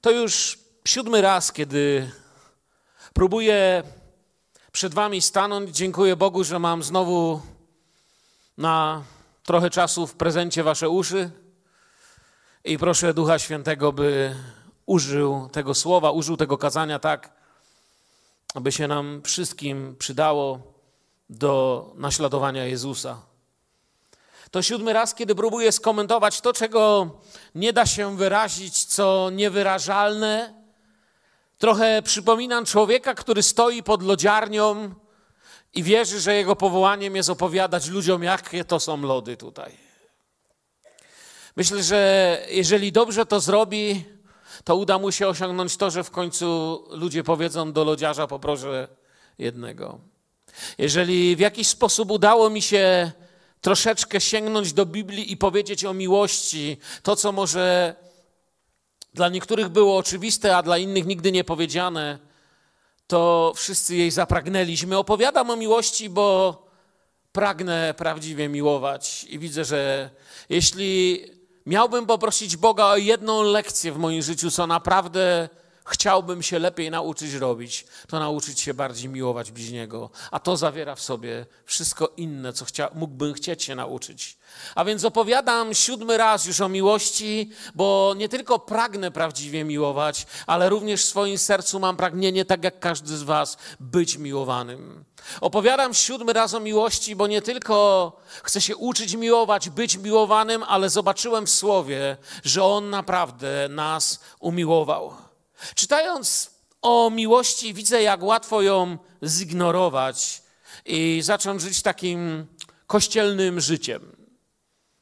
To 0.00 0.10
już 0.10 0.58
siódmy 0.84 1.20
raz, 1.20 1.52
kiedy 1.52 2.10
próbuję 3.14 3.82
przed 4.72 4.94
Wami 4.94 5.22
stanąć. 5.22 5.70
Dziękuję 5.76 6.16
Bogu, 6.16 6.44
że 6.44 6.58
mam 6.58 6.82
znowu 6.82 7.42
na 8.58 9.02
trochę 9.42 9.70
czasu 9.70 10.06
w 10.06 10.14
prezencie 10.14 10.62
Wasze 10.62 10.88
uszy. 10.88 11.30
I 12.64 12.78
proszę 12.78 13.14
Ducha 13.14 13.38
Świętego, 13.38 13.92
by 13.92 14.36
użył 14.86 15.48
tego 15.52 15.74
słowa, 15.74 16.10
użył 16.10 16.36
tego 16.36 16.58
kazania 16.58 16.98
tak, 16.98 17.32
aby 18.54 18.72
się 18.72 18.88
nam 18.88 19.22
wszystkim 19.24 19.96
przydało 19.98 20.60
do 21.30 21.84
naśladowania 21.96 22.64
Jezusa. 22.64 23.29
To 24.50 24.62
siódmy 24.62 24.92
raz, 24.92 25.14
kiedy 25.14 25.34
próbuję 25.34 25.72
skomentować 25.72 26.40
to, 26.40 26.52
czego 26.52 27.10
nie 27.54 27.72
da 27.72 27.86
się 27.86 28.16
wyrazić, 28.16 28.84
co 28.84 29.30
niewyrażalne. 29.30 30.54
Trochę 31.58 32.02
przypominam 32.02 32.64
człowieka, 32.64 33.14
który 33.14 33.42
stoi 33.42 33.82
pod 33.82 34.02
lodziarnią 34.02 34.94
i 35.74 35.82
wierzy, 35.82 36.20
że 36.20 36.34
jego 36.34 36.56
powołaniem 36.56 37.16
jest 37.16 37.30
opowiadać 37.30 37.88
ludziom, 37.88 38.22
jakie 38.22 38.64
to 38.64 38.80
są 38.80 39.02
lody 39.02 39.36
tutaj. 39.36 39.72
Myślę, 41.56 41.82
że 41.82 42.42
jeżeli 42.50 42.92
dobrze 42.92 43.26
to 43.26 43.40
zrobi, 43.40 44.04
to 44.64 44.76
uda 44.76 44.98
mu 44.98 45.12
się 45.12 45.28
osiągnąć 45.28 45.76
to, 45.76 45.90
że 45.90 46.04
w 46.04 46.10
końcu 46.10 46.78
ludzie 46.90 47.24
powiedzą 47.24 47.72
do 47.72 47.84
lodziarza: 47.84 48.26
poproszę 48.26 48.88
jednego. 49.38 49.98
Jeżeli 50.78 51.36
w 51.36 51.38
jakiś 51.40 51.68
sposób 51.68 52.10
udało 52.10 52.50
mi 52.50 52.62
się 52.62 53.12
troszeczkę 53.60 54.20
sięgnąć 54.20 54.72
do 54.72 54.86
Biblii 54.86 55.32
i 55.32 55.36
powiedzieć 55.36 55.84
o 55.84 55.94
miłości, 55.94 56.76
to 57.02 57.16
co 57.16 57.32
może 57.32 57.94
dla 59.14 59.28
niektórych 59.28 59.68
było 59.68 59.96
oczywiste, 59.96 60.56
a 60.56 60.62
dla 60.62 60.78
innych 60.78 61.06
nigdy 61.06 61.32
nie 61.32 61.44
powiedziane, 61.44 62.18
to 63.06 63.52
wszyscy 63.56 63.96
jej 63.96 64.10
zapragnęliśmy. 64.10 64.98
Opowiadam 64.98 65.50
o 65.50 65.56
miłości, 65.56 66.10
bo 66.10 66.56
pragnę 67.32 67.94
prawdziwie 67.96 68.48
miłować 68.48 69.24
i 69.24 69.38
widzę, 69.38 69.64
że 69.64 70.10
jeśli 70.48 71.24
miałbym 71.66 72.06
poprosić 72.06 72.56
Boga 72.56 72.84
o 72.84 72.96
jedną 72.96 73.42
lekcję 73.42 73.92
w 73.92 73.98
moim 73.98 74.22
życiu, 74.22 74.50
co 74.50 74.66
naprawdę 74.66 75.48
chciałbym 75.90 76.42
się 76.42 76.58
lepiej 76.58 76.90
nauczyć 76.90 77.34
robić, 77.34 77.86
to 78.08 78.18
nauczyć 78.18 78.60
się 78.60 78.74
bardziej 78.74 79.08
miłować 79.08 79.50
bliźniego. 79.50 80.10
A 80.30 80.40
to 80.40 80.56
zawiera 80.56 80.94
w 80.94 81.00
sobie 81.00 81.46
wszystko 81.64 82.12
inne, 82.16 82.52
co 82.52 82.64
chcia, 82.64 82.90
mógłbym 82.94 83.34
chcieć 83.34 83.62
się 83.62 83.74
nauczyć. 83.74 84.38
A 84.74 84.84
więc 84.84 85.04
opowiadam 85.04 85.74
siódmy 85.74 86.16
raz 86.16 86.46
już 86.46 86.60
o 86.60 86.68
miłości, 86.68 87.50
bo 87.74 88.14
nie 88.16 88.28
tylko 88.28 88.58
pragnę 88.58 89.10
prawdziwie 89.10 89.64
miłować, 89.64 90.26
ale 90.46 90.68
również 90.68 91.02
w 91.02 91.08
swoim 91.08 91.38
sercu 91.38 91.80
mam 91.80 91.96
pragnienie, 91.96 92.44
tak 92.44 92.64
jak 92.64 92.80
każdy 92.80 93.16
z 93.16 93.22
Was, 93.22 93.56
być 93.80 94.16
miłowanym. 94.16 95.04
Opowiadam 95.40 95.94
siódmy 95.94 96.32
raz 96.32 96.54
o 96.54 96.60
miłości, 96.60 97.16
bo 97.16 97.26
nie 97.26 97.42
tylko 97.42 98.12
chcę 98.42 98.60
się 98.60 98.76
uczyć 98.76 99.14
miłować, 99.14 99.68
być 99.68 99.96
miłowanym, 99.96 100.62
ale 100.62 100.90
zobaczyłem 100.90 101.46
w 101.46 101.50
Słowie, 101.50 102.16
że 102.44 102.64
On 102.64 102.90
naprawdę 102.90 103.68
nas 103.70 104.20
umiłował. 104.40 105.29
Czytając 105.74 106.50
o 106.82 107.10
miłości, 107.10 107.74
widzę, 107.74 108.02
jak 108.02 108.22
łatwo 108.22 108.62
ją 108.62 108.98
zignorować 109.24 110.42
i 110.84 111.20
zacząć 111.22 111.62
żyć 111.62 111.82
takim 111.82 112.46
kościelnym 112.86 113.60
życiem. 113.60 114.16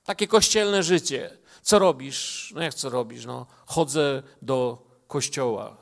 Takie 0.05 0.29
kościelne 0.29 0.83
życie. 0.83 1.39
Co 1.63 1.79
robisz? 1.79 2.53
No 2.55 2.63
jak 2.63 2.75
co 2.75 2.91
robisz? 2.91 3.27
No, 3.27 3.47
chodzę 3.67 4.23
do 4.43 4.87
kościoła. 5.07 5.77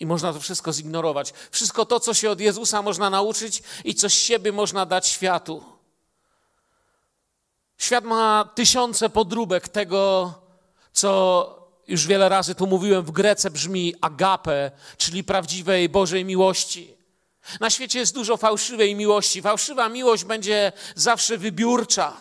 I 0.00 0.06
można 0.06 0.32
to 0.32 0.40
wszystko 0.40 0.72
zignorować. 0.72 1.32
Wszystko 1.50 1.86
to, 1.86 2.00
co 2.00 2.14
się 2.14 2.30
od 2.30 2.40
Jezusa 2.40 2.82
można 2.82 3.10
nauczyć 3.10 3.62
i 3.84 3.94
co 3.94 4.10
z 4.10 4.12
siebie 4.12 4.52
można 4.52 4.86
dać 4.86 5.06
światu. 5.06 5.64
Świat 7.78 8.04
ma 8.04 8.50
tysiące 8.54 9.10
podróbek 9.10 9.68
tego, 9.68 10.34
co 10.92 11.59
już 11.90 12.06
wiele 12.06 12.28
razy 12.28 12.54
tu 12.54 12.66
mówiłem, 12.66 13.04
w 13.04 13.10
Grece 13.10 13.50
brzmi 13.50 13.94
agape, 14.00 14.70
czyli 14.96 15.24
prawdziwej 15.24 15.88
Bożej 15.88 16.24
miłości. 16.24 16.94
Na 17.60 17.70
świecie 17.70 17.98
jest 17.98 18.14
dużo 18.14 18.36
fałszywej 18.36 18.94
miłości. 18.94 19.42
Fałszywa 19.42 19.88
miłość 19.88 20.24
będzie 20.24 20.72
zawsze 20.94 21.38
wybiórcza. 21.38 22.16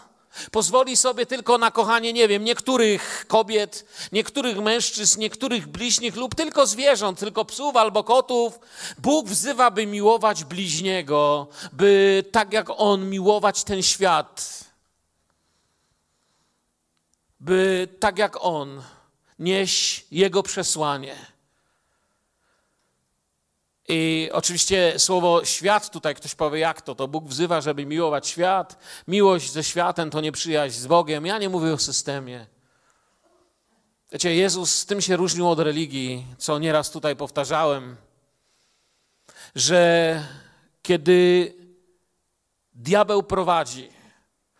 Pozwoli 0.52 0.98
sobie 0.98 1.26
tylko 1.26 1.58
na 1.58 1.72
kochanie, 1.72 2.14
nie 2.14 2.28
wiem, 2.28 2.44
niektórych 2.44 3.26
kobiet, 3.28 3.86
niektórych 4.12 4.58
mężczyzn, 4.58 5.20
niektórych 5.20 5.68
bliźnich 5.68 6.16
lub 6.16 6.36
tylko 6.36 6.68
zwierząt, 6.68 7.20
tylko 7.20 7.46
psów 7.46 7.76
albo 7.76 8.04
kotów. 8.04 8.60
Bóg 8.98 9.28
wzywa, 9.28 9.72
by 9.72 9.86
miłować 9.86 10.44
bliźniego, 10.44 11.48
by 11.74 12.24
tak 12.32 12.54
jak 12.54 12.68
On 12.70 13.10
miłować 13.10 13.64
ten 13.64 13.84
świat, 13.84 14.64
by 17.40 17.88
tak 18.00 18.18
jak 18.18 18.46
On 18.46 18.82
nieść 19.40 20.06
Jego 20.12 20.44
przesłanie. 20.44 21.16
I 23.92 24.30
oczywiście 24.34 24.94
słowo 24.98 25.46
świat, 25.46 25.92
tutaj 25.92 26.16
ktoś 26.16 26.36
powie, 26.36 26.60
jak 26.60 26.82
to? 26.82 26.96
To 26.96 27.08
Bóg 27.08 27.28
wzywa, 27.28 27.62
żeby 27.62 27.86
miłować 27.86 28.28
świat. 28.28 28.78
Miłość 29.08 29.52
ze 29.52 29.64
światem 29.64 30.10
to 30.10 30.22
nie 30.22 30.32
przyjaźń 30.32 30.80
z 30.80 30.88
Bogiem. 30.88 31.26
Ja 31.26 31.38
nie 31.38 31.50
mówię 31.50 31.74
o 31.74 31.78
systemie. 31.78 32.46
Wiecie, 34.12 34.36
Jezus 34.36 34.76
z 34.76 34.86
tym 34.86 35.02
się 35.02 35.16
różnił 35.16 35.50
od 35.50 35.60
religii, 35.60 36.26
co 36.38 36.60
nieraz 36.60 36.92
tutaj 36.92 37.16
powtarzałem, 37.16 37.96
że 39.56 40.24
kiedy 40.82 41.54
diabeł 42.74 43.24
prowadzi 43.24 43.90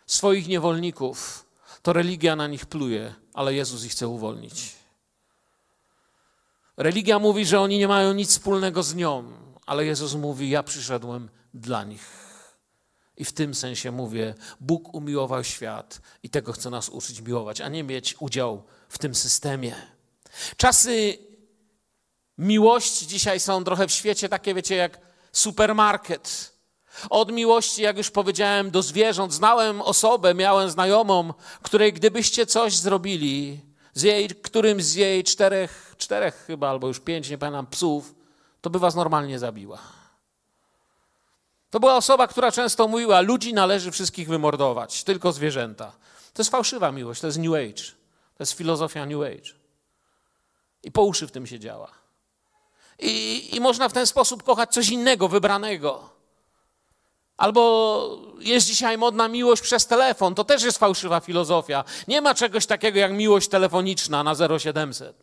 swoich 0.06 0.48
niewolników, 0.48 1.46
to 1.82 1.92
religia 1.92 2.36
na 2.36 2.46
nich 2.46 2.66
pluje, 2.66 3.14
ale 3.34 3.54
Jezus 3.54 3.84
ich 3.84 3.92
chce 3.92 4.08
uwolnić. 4.08 4.72
Religia 6.76 7.18
mówi, 7.18 7.46
że 7.46 7.60
oni 7.60 7.78
nie 7.78 7.88
mają 7.88 8.12
nic 8.12 8.30
wspólnego 8.30 8.82
z 8.82 8.94
nią, 8.94 9.32
ale 9.66 9.84
Jezus 9.84 10.14
mówi: 10.14 10.50
Ja 10.50 10.62
przyszedłem 10.62 11.28
dla 11.54 11.84
nich. 11.84 12.30
I 13.16 13.24
w 13.24 13.32
tym 13.32 13.54
sensie 13.54 13.90
mówię, 13.90 14.34
Bóg 14.60 14.94
umiłował 14.94 15.44
świat 15.44 16.00
i 16.22 16.30
tego 16.30 16.52
chce 16.52 16.70
nas 16.70 16.88
uczyć 16.88 17.20
miłować, 17.20 17.60
a 17.60 17.68
nie 17.68 17.84
mieć 17.84 18.16
udział 18.20 18.62
w 18.88 18.98
tym 18.98 19.14
systemie. 19.14 19.74
Czasy 20.56 21.18
miłości 22.38 23.06
dzisiaj 23.06 23.40
są 23.40 23.64
trochę 23.64 23.86
w 23.88 23.92
świecie 23.92 24.28
takie, 24.28 24.54
wiecie, 24.54 24.76
jak 24.76 25.00
supermarket. 25.32 26.52
Od 27.10 27.32
miłości, 27.32 27.82
jak 27.82 27.96
już 27.96 28.10
powiedziałem, 28.10 28.70
do 28.70 28.82
zwierząt. 28.82 29.32
Znałem 29.32 29.82
osobę, 29.82 30.34
miałem 30.34 30.70
znajomą, 30.70 31.34
której 31.62 31.92
gdybyście 31.92 32.46
coś 32.46 32.76
zrobili, 32.76 33.60
z 33.94 34.02
jej, 34.02 34.28
którym 34.28 34.82
z 34.82 34.94
jej 34.94 35.24
czterech, 35.24 35.94
czterech 35.98 36.44
chyba, 36.46 36.70
albo 36.70 36.88
już 36.88 37.00
pięć, 37.00 37.30
nie 37.30 37.38
pamiętam, 37.38 37.66
psów, 37.66 38.14
to 38.60 38.70
by 38.70 38.78
was 38.78 38.94
normalnie 38.94 39.38
zabiła. 39.38 39.78
To 41.70 41.80
była 41.80 41.96
osoba, 41.96 42.26
która 42.26 42.52
często 42.52 42.88
mówiła, 42.88 43.20
ludzi 43.20 43.54
należy 43.54 43.90
wszystkich 43.90 44.28
wymordować, 44.28 45.04
tylko 45.04 45.32
zwierzęta. 45.32 45.92
To 46.34 46.42
jest 46.42 46.50
fałszywa 46.50 46.92
miłość, 46.92 47.20
to 47.20 47.26
jest 47.26 47.38
New 47.38 47.54
Age. 47.54 47.82
To 48.36 48.42
jest 48.42 48.52
filozofia 48.52 49.06
New 49.06 49.20
Age. 49.20 49.52
I 50.82 50.92
po 50.92 51.02
uszy 51.02 51.26
w 51.26 51.30
tym 51.30 51.46
się 51.46 51.60
działa. 51.60 51.90
I, 52.98 53.56
I 53.56 53.60
można 53.60 53.88
w 53.88 53.92
ten 53.92 54.06
sposób 54.06 54.42
kochać 54.42 54.70
coś 54.70 54.88
innego, 54.88 55.28
wybranego. 55.28 56.10
Albo 57.40 58.18
jest 58.38 58.66
dzisiaj 58.66 58.98
modna 58.98 59.28
miłość 59.28 59.62
przez 59.62 59.86
telefon, 59.86 60.34
to 60.34 60.44
też 60.44 60.62
jest 60.62 60.78
fałszywa 60.78 61.20
filozofia. 61.20 61.84
Nie 62.08 62.20
ma 62.20 62.34
czegoś 62.34 62.66
takiego 62.66 62.98
jak 62.98 63.12
miłość 63.12 63.48
telefoniczna 63.48 64.22
na 64.24 64.34
0700. 64.58 65.16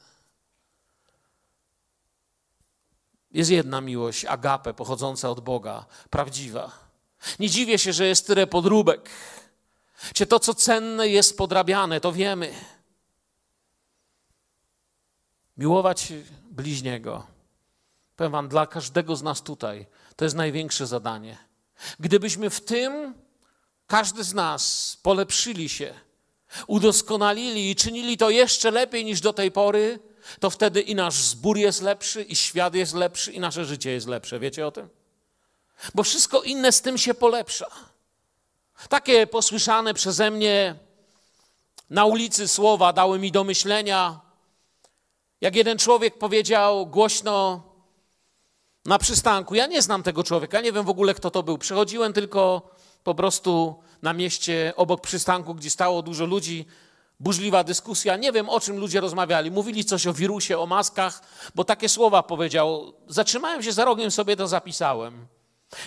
Jest 3.32 3.52
jedna 3.52 3.82
miłość, 3.82 4.26
agape, 4.26 4.74
pochodząca 4.74 5.30
od 5.30 5.40
Boga, 5.40 5.86
prawdziwa. 6.10 6.72
Nie 7.40 7.50
dziwię 7.50 7.78
się, 7.78 7.94
że 7.94 8.08
jest 8.08 8.28
tyle 8.28 8.48
podróbek. 8.48 9.10
Czy 10.14 10.26
to, 10.26 10.40
co 10.40 10.54
cenne, 10.54 11.08
jest 11.08 11.38
podrabiane, 11.38 12.02
to 12.02 12.12
wiemy. 12.12 12.54
Miłować 15.58 16.14
bliźniego. 16.52 17.28
Powiem 18.16 18.32
Wam, 18.32 18.48
dla 18.48 18.68
każdego 18.68 19.16
z 19.16 19.24
nas 19.24 19.42
tutaj 19.42 19.86
to 20.16 20.26
jest 20.26 20.36
największe 20.36 20.88
zadanie. 20.88 21.47
Gdybyśmy 22.00 22.50
w 22.50 22.62
tym, 22.62 23.14
każdy 23.88 24.24
z 24.24 24.34
nas, 24.34 24.98
polepszyli 25.04 25.70
się, 25.70 25.94
udoskonalili 26.68 27.72
i 27.72 27.76
czynili 27.76 28.18
to 28.18 28.30
jeszcze 28.30 28.72
lepiej 28.72 29.06
niż 29.06 29.22
do 29.22 29.34
tej 29.34 29.52
pory, 29.52 30.00
to 30.40 30.50
wtedy 30.50 30.82
i 30.82 30.96
nasz 30.96 31.16
zbór 31.16 31.58
jest 31.58 31.82
lepszy, 31.82 32.24
i 32.24 32.36
świat 32.36 32.76
jest 32.76 32.94
lepszy, 32.94 33.32
i 33.32 33.40
nasze 33.40 33.66
życie 33.66 33.92
jest 33.92 34.08
lepsze. 34.08 34.40
Wiecie 34.40 34.68
o 34.68 34.72
tym? 34.72 34.90
Bo 35.96 36.04
wszystko 36.04 36.42
inne 36.42 36.72
z 36.72 36.82
tym 36.82 36.98
się 36.98 37.14
polepsza. 37.14 37.68
Takie 38.90 39.28
posłyszane 39.28 39.94
przeze 39.94 40.32
mnie 40.32 40.76
na 41.90 42.06
ulicy 42.06 42.48
słowa 42.48 42.94
dały 42.94 43.20
mi 43.20 43.32
do 43.32 43.44
myślenia. 43.44 44.20
Jak 45.42 45.56
jeden 45.56 45.78
człowiek 45.78 46.18
powiedział 46.18 46.88
głośno 46.88 47.64
na 48.88 48.98
przystanku, 48.98 49.56
ja 49.56 49.68
nie 49.68 49.82
znam 49.82 50.04
tego 50.04 50.24
człowieka, 50.24 50.62
nie 50.62 50.72
wiem 50.72 50.86
w 50.86 50.90
ogóle 50.90 51.14
kto 51.14 51.32
to 51.32 51.44
był. 51.44 51.58
Przechodziłem 51.58 52.14
tylko 52.14 52.70
po 53.04 53.16
prostu 53.16 53.76
na 54.02 54.14
mieście 54.14 54.74
obok 54.76 55.02
przystanku, 55.02 55.56
gdzie 55.56 55.70
stało 55.70 56.02
dużo 56.02 56.26
ludzi, 56.26 56.66
burzliwa 57.20 57.64
dyskusja. 57.64 58.18
Nie 58.18 58.32
wiem, 58.32 58.50
o 58.50 58.60
czym 58.60 58.78
ludzie 58.78 59.02
rozmawiali. 59.02 59.52
Mówili 59.52 59.86
coś 59.86 60.08
o 60.08 60.14
wirusie, 60.14 60.60
o 60.60 60.66
maskach, 60.66 61.22
bo 61.56 61.64
takie 61.64 61.90
słowa 61.90 62.24
powiedział. 62.24 62.94
Zatrzymałem 63.08 63.64
się 63.64 63.72
za 63.72 63.86
rogiem, 63.86 64.12
sobie 64.12 64.36
to 64.36 64.48
zapisałem. 64.48 65.28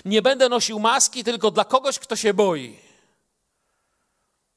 Nie 0.05 0.23
będę 0.23 0.49
nosił 0.49 0.81
maski 0.81 1.25
tylko 1.25 1.50
dla 1.50 1.64
kogoś, 1.64 1.99
kto 1.99 2.17
się 2.17 2.35
boi. 2.35 2.79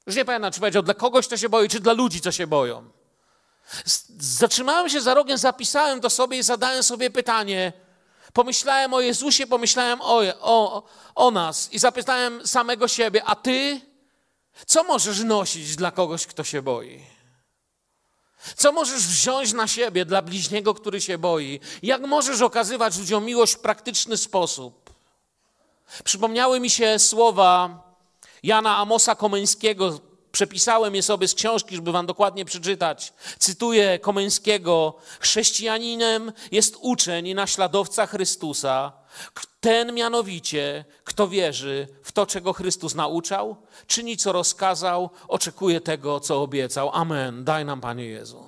Już 0.06 0.16
nie 0.16 0.24
pamiętam, 0.24 0.52
czy 0.52 0.60
powiedział 0.60 0.82
dla 0.82 0.94
kogoś, 0.94 1.26
kto 1.26 1.36
się 1.36 1.48
boi, 1.48 1.68
czy 1.68 1.80
dla 1.80 1.92
ludzi, 1.92 2.20
co 2.20 2.32
się 2.32 2.46
boją. 2.46 2.90
Zatrzymałem 4.18 4.88
się 4.88 5.00
za 5.00 5.14
rogiem, 5.14 5.38
zapisałem 5.38 6.00
to 6.00 6.10
sobie 6.10 6.38
i 6.38 6.42
zadałem 6.42 6.82
sobie 6.82 7.10
pytanie. 7.10 7.83
Pomyślałem 8.34 8.94
o 8.94 9.00
Jezusie, 9.00 9.46
pomyślałem 9.46 10.00
o, 10.02 10.22
o, 10.40 10.82
o 11.14 11.30
nas 11.30 11.72
i 11.72 11.78
zapytałem 11.78 12.46
samego 12.46 12.88
siebie, 12.88 13.24
a 13.24 13.34
ty 13.34 13.80
co 14.66 14.84
możesz 14.84 15.20
nosić 15.20 15.76
dla 15.76 15.90
kogoś, 15.90 16.26
kto 16.26 16.44
się 16.44 16.62
boi? 16.62 17.00
Co 18.56 18.72
możesz 18.72 19.02
wziąć 19.06 19.52
na 19.52 19.68
siebie 19.68 20.04
dla 20.04 20.22
bliźniego, 20.22 20.74
który 20.74 21.00
się 21.00 21.18
boi? 21.18 21.60
Jak 21.82 22.06
możesz 22.06 22.40
okazywać 22.40 22.98
ludziom 22.98 23.24
miłość 23.24 23.54
w 23.54 23.58
praktyczny 23.58 24.16
sposób? 24.16 24.90
Przypomniały 26.04 26.60
mi 26.60 26.70
się 26.70 26.98
słowa 26.98 27.82
Jana 28.42 28.76
Amosa 28.76 29.14
Komeńskiego. 29.14 30.00
Przepisałem 30.34 30.94
je 30.94 31.02
sobie 31.02 31.28
z 31.28 31.34
książki, 31.34 31.76
żeby 31.76 31.92
wam 31.92 32.06
dokładnie 32.06 32.44
przeczytać. 32.44 33.12
Cytuję 33.38 33.98
Komeńskiego. 33.98 34.94
Chrześcijaninem 35.20 36.32
jest 36.52 36.76
uczeń 36.80 37.26
i 37.26 37.34
naśladowca 37.34 38.06
Chrystusa. 38.06 38.92
Ten 39.60 39.94
mianowicie, 39.94 40.84
kto 41.04 41.28
wierzy 41.28 41.88
w 42.02 42.12
to, 42.12 42.26
czego 42.26 42.52
Chrystus 42.52 42.94
nauczał, 42.94 43.56
czyni, 43.86 44.16
co 44.16 44.32
rozkazał, 44.32 45.10
oczekuje 45.28 45.80
tego, 45.80 46.20
co 46.20 46.42
obiecał. 46.42 46.90
Amen. 46.92 47.44
Daj 47.44 47.64
nam, 47.64 47.80
Panie 47.80 48.04
Jezu. 48.04 48.44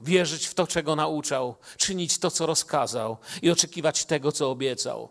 Wierzyć 0.00 0.46
w 0.46 0.54
to, 0.54 0.66
czego 0.66 0.96
nauczał, 0.96 1.56
czynić 1.76 2.18
to, 2.18 2.30
co 2.30 2.46
rozkazał 2.46 3.16
i 3.42 3.50
oczekiwać 3.50 4.04
tego, 4.04 4.32
co 4.32 4.50
obiecał. 4.50 5.08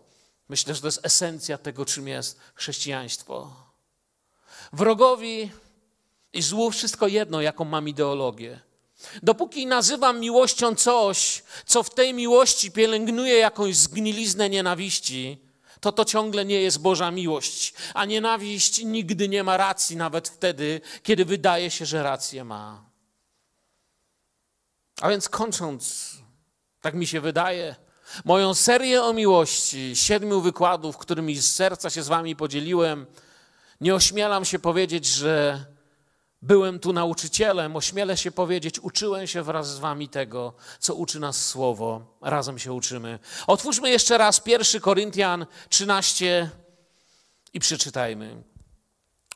Myślę, 0.48 0.74
że 0.74 0.80
to 0.80 0.86
jest 0.86 1.06
esencja 1.06 1.58
tego, 1.58 1.84
czym 1.84 2.08
jest 2.08 2.40
chrześcijaństwo. 2.54 3.63
Wrogowi 4.74 5.50
i 6.32 6.42
złu 6.42 6.70
wszystko 6.70 7.06
jedno, 7.06 7.40
jaką 7.40 7.64
mam 7.64 7.88
ideologię. 7.88 8.60
Dopóki 9.22 9.66
nazywam 9.66 10.20
miłością 10.20 10.74
coś, 10.74 11.42
co 11.66 11.82
w 11.82 11.94
tej 11.94 12.14
miłości 12.14 12.70
pielęgnuje 12.70 13.34
jakąś 13.34 13.76
zgniliznę 13.76 14.50
nienawiści, 14.50 15.44
to 15.80 15.92
to 15.92 16.04
ciągle 16.04 16.44
nie 16.44 16.60
jest 16.60 16.80
Boża 16.80 17.10
miłość. 17.10 17.74
A 17.94 18.04
nienawiść 18.04 18.84
nigdy 18.84 19.28
nie 19.28 19.44
ma 19.44 19.56
racji, 19.56 19.96
nawet 19.96 20.28
wtedy, 20.28 20.80
kiedy 21.02 21.24
wydaje 21.24 21.70
się, 21.70 21.86
że 21.86 22.02
rację 22.02 22.44
ma. 22.44 22.84
A 25.00 25.08
więc 25.08 25.28
kończąc, 25.28 26.10
tak 26.80 26.94
mi 26.94 27.06
się 27.06 27.20
wydaje, 27.20 27.76
moją 28.24 28.54
serię 28.54 29.02
o 29.02 29.12
miłości, 29.12 29.96
siedmiu 29.96 30.40
wykładów, 30.40 30.96
którymi 30.96 31.36
z 31.36 31.54
serca 31.54 31.90
się 31.90 32.02
z 32.02 32.08
wami 32.08 32.36
podzieliłem, 32.36 33.06
nie 33.84 33.94
ośmielam 33.94 34.44
się 34.44 34.58
powiedzieć, 34.58 35.06
że 35.06 35.64
byłem 36.42 36.78
tu 36.78 36.92
nauczycielem, 36.92 37.76
ośmielę 37.76 38.16
się 38.16 38.30
powiedzieć, 38.30 38.80
uczyłem 38.80 39.26
się 39.26 39.42
wraz 39.42 39.74
z 39.74 39.78
wami 39.78 40.08
tego, 40.08 40.54
co 40.78 40.94
uczy 40.94 41.20
nas 41.20 41.46
Słowo. 41.46 42.16
Razem 42.20 42.58
się 42.58 42.72
uczymy. 42.72 43.18
Otwórzmy 43.46 43.90
jeszcze 43.90 44.18
raz 44.18 44.42
1 44.46 44.80
Koryntian 44.80 45.46
13 45.68 46.50
i 47.54 47.60
przeczytajmy. 47.60 48.42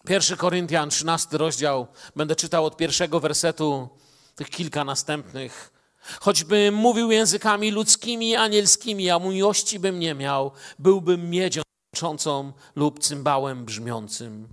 1 0.09 0.37
Koryntian 0.37 0.91
13 0.91 1.39
rozdział, 1.39 1.87
będę 2.17 2.37
czytał 2.37 2.65
od 2.65 2.77
pierwszego 2.77 3.21
wersetu, 3.21 3.89
tych 4.35 4.51
kilka 4.51 4.85
następnych. 4.85 5.73
Choćbym 6.21 6.75
mówił 6.75 7.11
językami 7.11 7.71
ludzkimi, 7.71 8.37
anielskimi, 8.37 9.11
a 9.11 9.19
miłości 9.19 9.79
bym 9.79 9.99
nie 9.99 10.15
miał, 10.15 10.53
byłbym 10.79 11.31
miedzią 11.31 11.63
lub 12.77 12.99
cymbałem 12.99 13.65
brzmiącym. 13.65 14.49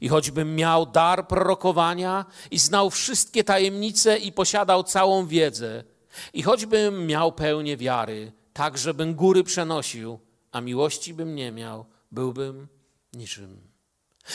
I 0.00 0.08
choćbym 0.08 0.56
miał 0.56 0.86
dar 0.86 1.28
prorokowania 1.28 2.24
i 2.50 2.58
znał 2.58 2.90
wszystkie 2.90 3.44
tajemnice 3.44 4.18
i 4.18 4.32
posiadał 4.32 4.84
całą 4.84 5.26
wiedzę, 5.26 5.84
i 6.32 6.42
choćbym 6.42 7.06
miał 7.06 7.32
pełnię 7.32 7.76
wiary, 7.76 8.32
tak 8.52 8.78
żebym 8.78 9.14
góry 9.14 9.44
przenosił, 9.44 10.18
a 10.52 10.60
miłości 10.60 11.14
bym 11.14 11.34
nie 11.34 11.52
miał, 11.52 11.86
byłbym 12.12 12.68
niczym. 13.12 13.60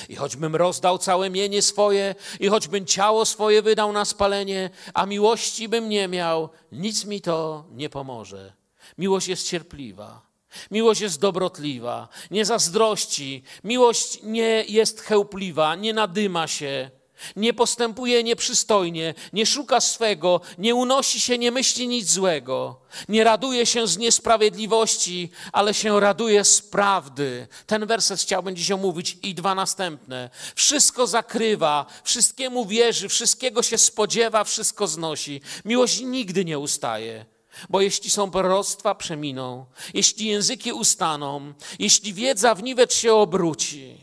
I 0.09 0.15
choćbym 0.15 0.56
rozdał 0.56 0.97
całe 0.97 1.30
mienie 1.30 1.62
swoje, 1.62 2.15
i 2.39 2.47
choćbym 2.47 2.85
ciało 2.85 3.25
swoje 3.25 3.62
wydał 3.62 3.92
na 3.92 4.06
spalenie, 4.06 4.69
a 4.94 5.06
miłości 5.06 5.68
bym 5.68 5.89
nie 5.89 6.07
miał, 6.07 6.50
nic 6.71 7.06
mi 7.06 7.21
to 7.21 7.65
nie 7.71 7.89
pomoże. 7.89 8.53
Miłość 8.97 9.27
jest 9.27 9.47
cierpliwa. 9.47 10.29
Miłość 10.72 11.01
jest 11.01 11.19
dobrotliwa, 11.19 12.07
nie 12.31 12.46
zazdrości. 12.46 13.44
Miłość 13.63 14.19
nie 14.24 14.66
jest 14.68 15.01
chełpliwa, 15.01 15.75
nie 15.75 15.94
nadyma 15.94 16.48
się, 16.48 16.92
nie 17.36 17.54
postępuje 17.54 18.24
nieprzystojnie, 18.24 19.13
nie 19.34 19.46
szuka 19.46 19.81
swego, 19.81 20.42
nie 20.57 20.75
unosi 20.75 21.19
się, 21.19 21.38
nie 21.38 21.51
myśli 21.51 21.88
nic 21.88 22.12
złego. 22.12 22.81
Nie 23.10 23.24
raduje 23.24 23.66
się 23.66 23.88
z 23.88 23.98
niesprawiedliwości, 23.98 25.30
ale 25.51 25.74
się 25.74 26.00
raduje 26.00 26.44
z 26.44 26.62
prawdy. 26.62 27.48
Ten 27.66 27.86
werset 27.86 28.19
chciałbym 28.19 28.56
dziś 28.56 28.72
omówić 28.72 29.18
i 29.24 29.36
dwa 29.36 29.56
następne. 29.56 30.30
Wszystko 30.56 31.07
zakrywa, 31.07 31.86
wszystkiemu 32.04 32.66
wierzy, 32.66 33.10
wszystkiego 33.10 33.63
się 33.63 33.78
spodziewa, 33.78 34.44
wszystko 34.44 34.88
znosi. 34.88 35.42
Miłość 35.66 36.00
nigdy 36.02 36.45
nie 36.45 36.60
ustaje. 36.60 37.25
Bo 37.69 37.81
jeśli 37.81 38.09
są 38.09 38.31
proroctwa, 38.31 38.95
przeminą, 38.95 39.65
jeśli 39.94 40.25
języki 40.25 40.73
ustaną, 40.73 41.53
jeśli 41.79 42.13
wiedza 42.13 42.56
w 42.56 42.63
niwecz 42.63 42.94
się 42.94 43.13
obróci, 43.13 43.97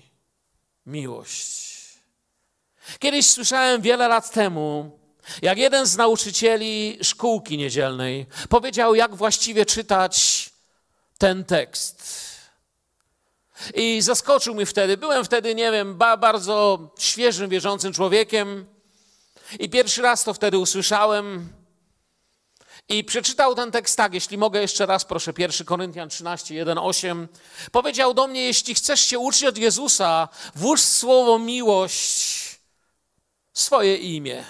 miłość. 0.87 1.67
Kiedyś 2.99 3.27
słyszałem 3.27 3.83
wiele 3.83 4.09
lat 4.09 4.31
temu, 4.31 4.99
jak 5.43 5.59
jeden 5.59 5.87
z 5.87 5.97
nauczycieli 5.97 6.99
szkółki 7.03 7.59
niedzielnej 7.59 8.27
powiedział, 8.49 8.95
jak 8.95 9.15
właściwie 9.15 9.67
czytać 9.67 10.47
ten 11.19 11.45
tekst. 11.45 12.27
I 13.75 14.03
zaskoczył 14.03 14.55
mnie 14.55 14.67
wtedy. 14.67 14.97
Byłem 14.97 15.25
wtedy, 15.25 15.55
nie 15.55 15.73
wiem, 15.73 15.95
bardzo 15.97 16.79
świeżym, 16.99 17.51
wierzącym 17.51 17.93
człowiekiem. 17.93 18.67
I 19.59 19.71
pierwszy 19.71 20.03
raz 20.03 20.25
to 20.25 20.35
wtedy 20.35 20.59
usłyszałem. 20.59 21.49
I 22.89 23.05
przeczytał 23.05 23.55
ten 23.55 23.71
tekst 23.71 23.97
tak, 23.97 24.15
jeśli 24.15 24.39
mogę 24.39 24.61
jeszcze 24.61 24.87
raz, 24.87 25.05
proszę, 25.05 25.33
1 25.39 25.67
Koryntian 25.67 26.09
13, 26.09 26.55
1, 26.55 26.79
8. 26.79 27.29
Powiedział 27.73 28.15
do 28.15 28.27
mnie, 28.27 28.45
jeśli 28.45 28.75
chcesz 28.75 29.01
się 29.01 29.19
uczyć 29.19 29.45
od 29.45 29.59
Jezusa, 29.59 30.29
włóż 30.55 30.81
słowo 30.81 31.39
miłość 31.39 32.61
swoje 33.53 33.97
imię. 33.97 34.45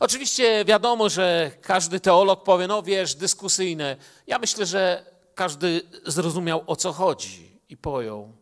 Oczywiście 0.00 0.64
wiadomo, 0.64 1.08
że 1.08 1.50
każdy 1.62 2.00
teolog 2.00 2.44
powie, 2.44 2.66
no 2.66 2.82
wiesz, 2.82 3.14
dyskusyjne. 3.14 3.96
Ja 4.26 4.38
myślę, 4.38 4.66
że 4.66 5.04
każdy 5.34 5.80
zrozumiał, 6.06 6.64
o 6.66 6.76
co 6.76 6.92
chodzi 6.92 7.60
i 7.68 7.76
pojął. 7.76 8.32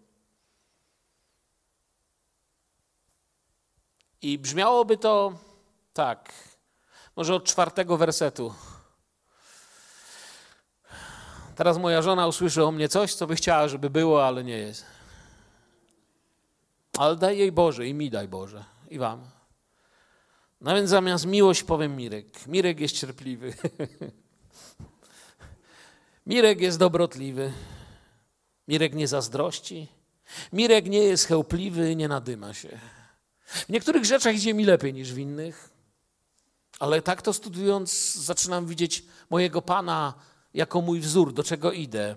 I 4.23 4.38
brzmiałoby 4.38 4.97
to 4.97 5.33
tak, 5.92 6.33
może 7.16 7.35
od 7.35 7.45
czwartego 7.45 7.97
wersetu. 7.97 8.54
Teraz 11.60 11.78
moja 11.78 12.02
żona 12.02 12.26
usłyszy 12.26 12.64
o 12.64 12.72
mnie 12.72 12.88
coś, 12.88 13.14
co 13.14 13.26
by 13.26 13.36
chciała, 13.36 13.68
żeby 13.68 13.90
było, 13.90 14.26
ale 14.26 14.44
nie 14.44 14.58
jest. 14.58 14.84
Ale 16.98 17.16
daj 17.16 17.38
jej 17.38 17.52
Boże 17.52 17.86
i 17.86 17.94
mi 17.94 18.10
daj 18.10 18.28
Boże 18.28 18.64
i 18.90 18.98
wam. 18.98 19.24
No 20.60 20.74
więc 20.74 20.90
zamiast 20.90 21.26
miłość 21.26 21.62
powiem 21.62 21.96
Mirek. 21.96 22.46
Mirek 22.46 22.80
jest 22.80 22.94
cierpliwy. 22.94 23.54
Mirek 26.26 26.60
jest 26.60 26.78
dobrotliwy. 26.78 27.52
Mirek 28.68 28.94
nie 28.94 29.08
zazdrości. 29.08 29.88
Mirek 30.52 30.86
nie 30.86 31.02
jest 31.04 31.26
chełpliwy, 31.26 31.96
nie 31.96 32.08
nadyma 32.08 32.54
się. 32.54 32.78
W 33.46 33.68
niektórych 33.68 34.04
rzeczach 34.04 34.34
idzie 34.34 34.54
mi 34.54 34.64
lepiej 34.64 34.94
niż 34.94 35.12
w 35.12 35.18
innych, 35.18 35.70
ale 36.78 37.02
tak 37.02 37.22
to 37.22 37.32
studiując, 37.32 38.14
zaczynam 38.14 38.66
widzieć 38.66 39.04
mojego 39.30 39.62
Pana 39.62 40.29
jako 40.54 40.80
mój 40.80 41.00
wzór, 41.00 41.33
do 41.33 41.42
czego 41.42 41.73
idę. 41.73 42.16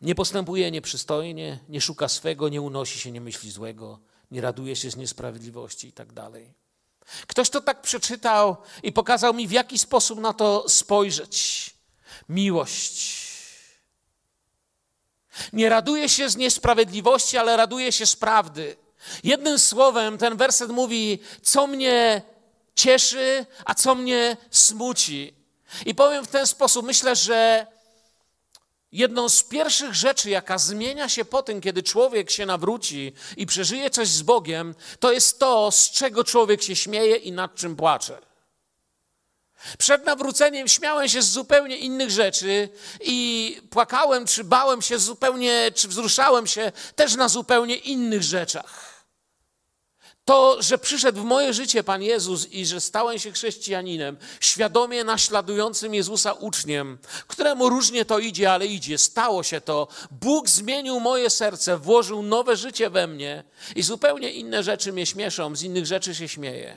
Nie 0.00 0.14
postępuje 0.14 0.70
nieprzystojnie, 0.70 1.58
nie 1.68 1.80
szuka 1.80 2.08
swego, 2.08 2.48
nie 2.48 2.60
unosi 2.60 2.98
się, 2.98 3.10
nie 3.10 3.20
myśli 3.20 3.50
złego, 3.50 4.00
nie 4.30 4.40
raduje 4.40 4.76
się 4.76 4.90
z 4.90 4.96
niesprawiedliwości 4.96 5.88
i 5.88 5.92
tak 5.92 6.12
dalej. 6.12 6.54
Ktoś 7.26 7.50
to 7.50 7.60
tak 7.60 7.82
przeczytał 7.82 8.56
i 8.82 8.92
pokazał 8.92 9.34
mi, 9.34 9.48
w 9.48 9.52
jaki 9.52 9.78
sposób 9.78 10.20
na 10.20 10.32
to 10.32 10.68
spojrzeć. 10.68 11.70
Miłość. 12.28 13.30
Nie 15.52 15.68
raduje 15.68 16.08
się 16.08 16.30
z 16.30 16.36
niesprawiedliwości, 16.36 17.38
ale 17.38 17.56
raduje 17.56 17.92
się 17.92 18.06
z 18.06 18.16
prawdy. 18.16 18.76
Jednym 19.24 19.58
słowem 19.58 20.18
ten 20.18 20.36
werset 20.36 20.70
mówi, 20.70 21.18
co 21.42 21.66
mnie 21.66 22.22
cieszy, 22.74 23.46
a 23.64 23.74
co 23.74 23.94
mnie 23.94 24.36
smuci. 24.50 25.39
I 25.86 25.94
powiem 25.94 26.24
w 26.24 26.28
ten 26.28 26.46
sposób, 26.46 26.86
myślę, 26.86 27.16
że 27.16 27.66
jedną 28.92 29.28
z 29.28 29.42
pierwszych 29.42 29.94
rzeczy, 29.94 30.30
jaka 30.30 30.58
zmienia 30.58 31.08
się 31.08 31.24
po 31.24 31.42
tym, 31.42 31.60
kiedy 31.60 31.82
człowiek 31.82 32.30
się 32.30 32.46
nawróci 32.46 33.12
i 33.36 33.46
przeżyje 33.46 33.90
coś 33.90 34.08
z 34.08 34.22
Bogiem, 34.22 34.74
to 35.00 35.12
jest 35.12 35.38
to, 35.38 35.70
z 35.70 35.90
czego 35.90 36.24
człowiek 36.24 36.62
się 36.62 36.76
śmieje 36.76 37.16
i 37.16 37.32
nad 37.32 37.54
czym 37.54 37.76
płacze. 37.76 38.18
Przed 39.78 40.04
nawróceniem 40.04 40.68
śmiałem 40.68 41.08
się 41.08 41.22
z 41.22 41.30
zupełnie 41.30 41.76
innych 41.76 42.10
rzeczy 42.10 42.68
i 43.00 43.56
płakałem, 43.70 44.26
czy 44.26 44.44
bałem 44.44 44.82
się 44.82 44.98
zupełnie, 44.98 45.70
czy 45.74 45.88
wzruszałem 45.88 46.46
się 46.46 46.72
też 46.96 47.16
na 47.16 47.28
zupełnie 47.28 47.76
innych 47.76 48.22
rzeczach. 48.22 48.89
To, 50.24 50.62
że 50.62 50.78
przyszedł 50.78 51.20
w 51.20 51.24
moje 51.24 51.54
życie 51.54 51.84
Pan 51.84 52.02
Jezus 52.02 52.52
i 52.52 52.66
że 52.66 52.80
stałem 52.80 53.18
się 53.18 53.32
chrześcijaninem, 53.32 54.16
świadomie 54.40 55.04
naśladującym 55.04 55.94
Jezusa 55.94 56.32
uczniem, 56.32 56.98
któremu 57.26 57.68
różnie 57.68 58.04
to 58.04 58.18
idzie, 58.18 58.52
ale 58.52 58.66
idzie, 58.66 58.98
stało 58.98 59.42
się 59.42 59.60
to. 59.60 59.88
Bóg 60.10 60.48
zmienił 60.48 61.00
moje 61.00 61.30
serce, 61.30 61.78
włożył 61.78 62.22
nowe 62.22 62.56
życie 62.56 62.90
we 62.90 63.06
mnie 63.06 63.44
i 63.76 63.82
zupełnie 63.82 64.32
inne 64.32 64.62
rzeczy 64.62 64.92
mnie 64.92 65.06
śmieszą, 65.06 65.56
z 65.56 65.62
innych 65.62 65.86
rzeczy 65.86 66.14
się 66.14 66.28
śmieję. 66.28 66.76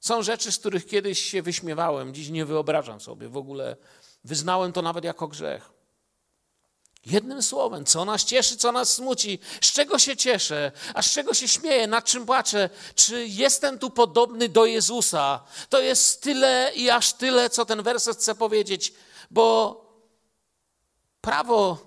Są 0.00 0.22
rzeczy, 0.22 0.52
z 0.52 0.58
których 0.58 0.86
kiedyś 0.86 1.22
się 1.22 1.42
wyśmiewałem, 1.42 2.14
dziś 2.14 2.28
nie 2.28 2.44
wyobrażam 2.44 3.00
sobie 3.00 3.28
w 3.28 3.36
ogóle. 3.36 3.76
Wyznałem 4.24 4.72
to 4.72 4.82
nawet 4.82 5.04
jako 5.04 5.28
grzech. 5.28 5.75
Jednym 7.06 7.42
słowem, 7.42 7.84
co 7.84 8.04
nas 8.04 8.24
cieszy, 8.24 8.56
co 8.56 8.72
nas 8.72 8.92
smuci, 8.92 9.38
z 9.60 9.72
czego 9.72 9.98
się 9.98 10.16
cieszę, 10.16 10.72
a 10.94 11.02
z 11.02 11.10
czego 11.10 11.34
się 11.34 11.48
śmieję, 11.48 11.86
nad 11.86 12.04
czym 12.04 12.26
płaczę, 12.26 12.70
czy 12.94 13.26
jestem 13.26 13.78
tu 13.78 13.90
podobny 13.90 14.48
do 14.48 14.66
Jezusa. 14.66 15.44
To 15.68 15.80
jest 15.80 16.22
tyle 16.22 16.72
i 16.74 16.90
aż 16.90 17.12
tyle, 17.12 17.50
co 17.50 17.64
ten 17.64 17.82
werset 17.82 18.16
chce 18.16 18.34
powiedzieć, 18.34 18.92
bo 19.30 19.76
prawo 21.20 21.78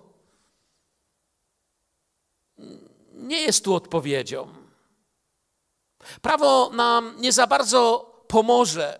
nie 3.14 3.42
jest 3.42 3.64
tu 3.64 3.76
odpowiedzią. 3.76 4.54
Prawo 6.22 6.70
nam 6.74 7.16
nie 7.22 7.32
za 7.32 7.48
bardzo 7.48 8.12
pomoże. 8.28 9.00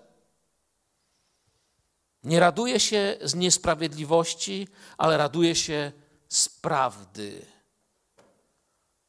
Nie 2.24 2.40
raduje 2.40 2.80
się 2.80 3.18
z 3.22 3.36
niesprawiedliwości, 3.36 4.68
ale 4.98 5.18
raduje 5.18 5.56
się 5.56 5.92
z 6.30 6.50
prawdy. 6.50 7.46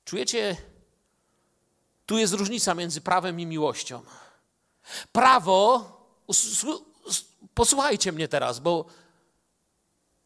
Czujecie? 0.05 0.57
Tu 2.07 2.19
jest 2.19 2.33
różnica 2.33 2.75
między 2.75 3.01
prawem 3.01 3.41
i 3.41 3.47
miłością. 3.47 4.03
Prawo, 5.13 5.85
posłuchajcie 7.55 8.13
mnie 8.13 8.29
teraz, 8.29 8.61
bo, 8.61 8.85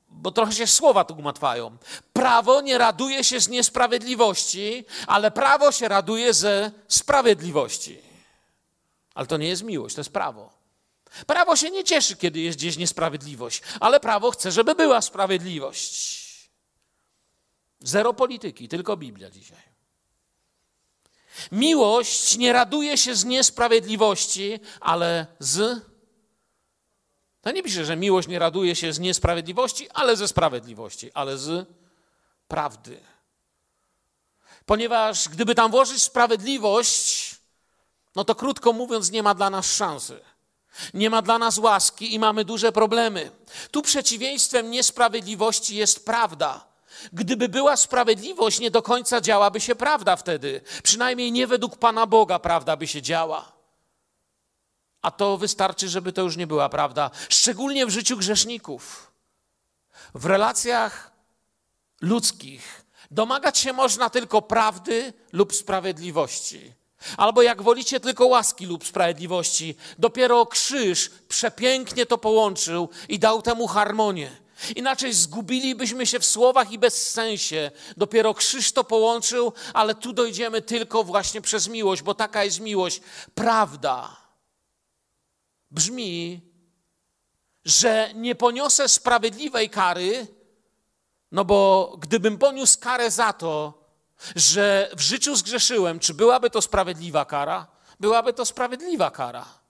bo 0.08 0.30
trochę 0.30 0.52
się 0.52 0.66
słowa 0.66 1.04
tu 1.04 1.16
gmatwają. 1.16 1.76
Prawo 2.12 2.60
nie 2.60 2.78
raduje 2.78 3.24
się 3.24 3.40
z 3.40 3.48
niesprawiedliwości, 3.48 4.84
ale 5.06 5.30
prawo 5.30 5.72
się 5.72 5.88
raduje 5.88 6.34
ze 6.34 6.70
sprawiedliwości. 6.88 7.98
Ale 9.14 9.26
to 9.26 9.36
nie 9.36 9.48
jest 9.48 9.62
miłość, 9.62 9.94
to 9.94 10.00
jest 10.00 10.12
prawo. 10.12 10.50
Prawo 11.26 11.56
się 11.56 11.70
nie 11.70 11.84
cieszy, 11.84 12.16
kiedy 12.16 12.40
jest 12.40 12.58
gdzieś 12.58 12.76
niesprawiedliwość, 12.76 13.62
ale 13.80 14.00
prawo 14.00 14.30
chce, 14.30 14.52
żeby 14.52 14.74
była 14.74 15.00
sprawiedliwość. 15.02 16.23
Zero 17.84 18.14
polityki, 18.14 18.68
tylko 18.68 18.96
Biblia 18.96 19.30
dzisiaj. 19.30 19.74
Miłość 21.52 22.36
nie 22.36 22.52
raduje 22.52 22.98
się 22.98 23.14
z 23.14 23.24
niesprawiedliwości, 23.24 24.60
ale 24.80 25.26
z. 25.38 25.82
To 27.40 27.52
nie 27.52 27.62
pisze, 27.62 27.84
że 27.84 27.96
miłość 27.96 28.28
nie 28.28 28.38
raduje 28.38 28.76
się 28.76 28.92
z 28.92 28.98
niesprawiedliwości, 28.98 29.90
ale 29.90 30.16
ze 30.16 30.28
sprawiedliwości, 30.28 31.12
ale 31.12 31.38
z 31.38 31.68
prawdy. 32.48 33.00
Ponieważ 34.66 35.28
gdyby 35.28 35.54
tam 35.54 35.70
włożyć 35.70 36.02
sprawiedliwość, 36.02 37.36
no 38.16 38.24
to 38.24 38.34
krótko 38.34 38.72
mówiąc, 38.72 39.10
nie 39.10 39.22
ma 39.22 39.34
dla 39.34 39.50
nas 39.50 39.76
szansy. 39.76 40.20
Nie 40.94 41.10
ma 41.10 41.22
dla 41.22 41.38
nas 41.38 41.58
łaski 41.58 42.14
i 42.14 42.18
mamy 42.18 42.44
duże 42.44 42.72
problemy. 42.72 43.30
Tu 43.70 43.82
przeciwieństwem 43.82 44.70
niesprawiedliwości 44.70 45.76
jest 45.76 46.04
prawda. 46.04 46.73
Gdyby 47.12 47.48
była 47.48 47.76
sprawiedliwość, 47.76 48.60
nie 48.60 48.70
do 48.70 48.82
końca 48.82 49.20
działaby 49.20 49.60
się 49.60 49.74
prawda 49.74 50.16
wtedy. 50.16 50.60
Przynajmniej 50.82 51.32
nie 51.32 51.46
według 51.46 51.76
Pana 51.76 52.06
Boga 52.06 52.38
prawda 52.38 52.76
by 52.76 52.86
się 52.86 53.02
działa. 53.02 53.52
A 55.02 55.10
to 55.10 55.36
wystarczy, 55.36 55.88
żeby 55.88 56.12
to 56.12 56.22
już 56.22 56.36
nie 56.36 56.46
była 56.46 56.68
prawda. 56.68 57.10
Szczególnie 57.28 57.86
w 57.86 57.90
życiu 57.90 58.16
grzeszników. 58.16 59.12
W 60.14 60.24
relacjach 60.24 61.10
ludzkich 62.00 62.84
domagać 63.10 63.58
się 63.58 63.72
można 63.72 64.10
tylko 64.10 64.42
prawdy 64.42 65.12
lub 65.32 65.54
sprawiedliwości. 65.54 66.72
Albo 67.16 67.42
jak 67.42 67.62
wolicie, 67.62 68.00
tylko 68.00 68.26
łaski 68.26 68.66
lub 68.66 68.86
sprawiedliwości. 68.86 69.76
Dopiero 69.98 70.46
krzyż 70.46 71.10
przepięknie 71.28 72.06
to 72.06 72.18
połączył 72.18 72.88
i 73.08 73.18
dał 73.18 73.42
temu 73.42 73.66
harmonię. 73.66 74.43
Inaczej 74.76 75.12
zgubilibyśmy 75.12 76.06
się 76.06 76.18
w 76.18 76.26
słowach 76.26 76.72
i 76.72 76.78
bez 76.78 77.10
sensie. 77.10 77.70
Dopiero 77.96 78.34
krzyż 78.34 78.72
to 78.72 78.84
połączył, 78.84 79.52
ale 79.74 79.94
tu 79.94 80.12
dojdziemy 80.12 80.62
tylko 80.62 81.04
właśnie 81.04 81.40
przez 81.40 81.68
miłość, 81.68 82.02
bo 82.02 82.14
taka 82.14 82.44
jest 82.44 82.60
miłość. 82.60 83.00
Prawda 83.34 84.24
brzmi, 85.74 86.40
że 87.64 88.10
nie 88.14 88.34
poniosę 88.34 88.88
sprawiedliwej 88.88 89.70
kary, 89.70 90.26
no 91.32 91.44
bo 91.44 91.96
gdybym 92.00 92.38
poniósł 92.38 92.80
karę 92.80 93.10
za 93.10 93.32
to, 93.32 93.84
że 94.36 94.90
w 94.96 95.00
życiu 95.00 95.36
zgrzeszyłem, 95.36 95.98
czy 95.98 96.14
byłaby 96.14 96.50
to 96.50 96.62
sprawiedliwa 96.62 97.24
kara? 97.24 97.66
Byłaby 98.00 98.32
to 98.32 98.44
sprawiedliwa 98.44 99.10
kara. 99.10 99.63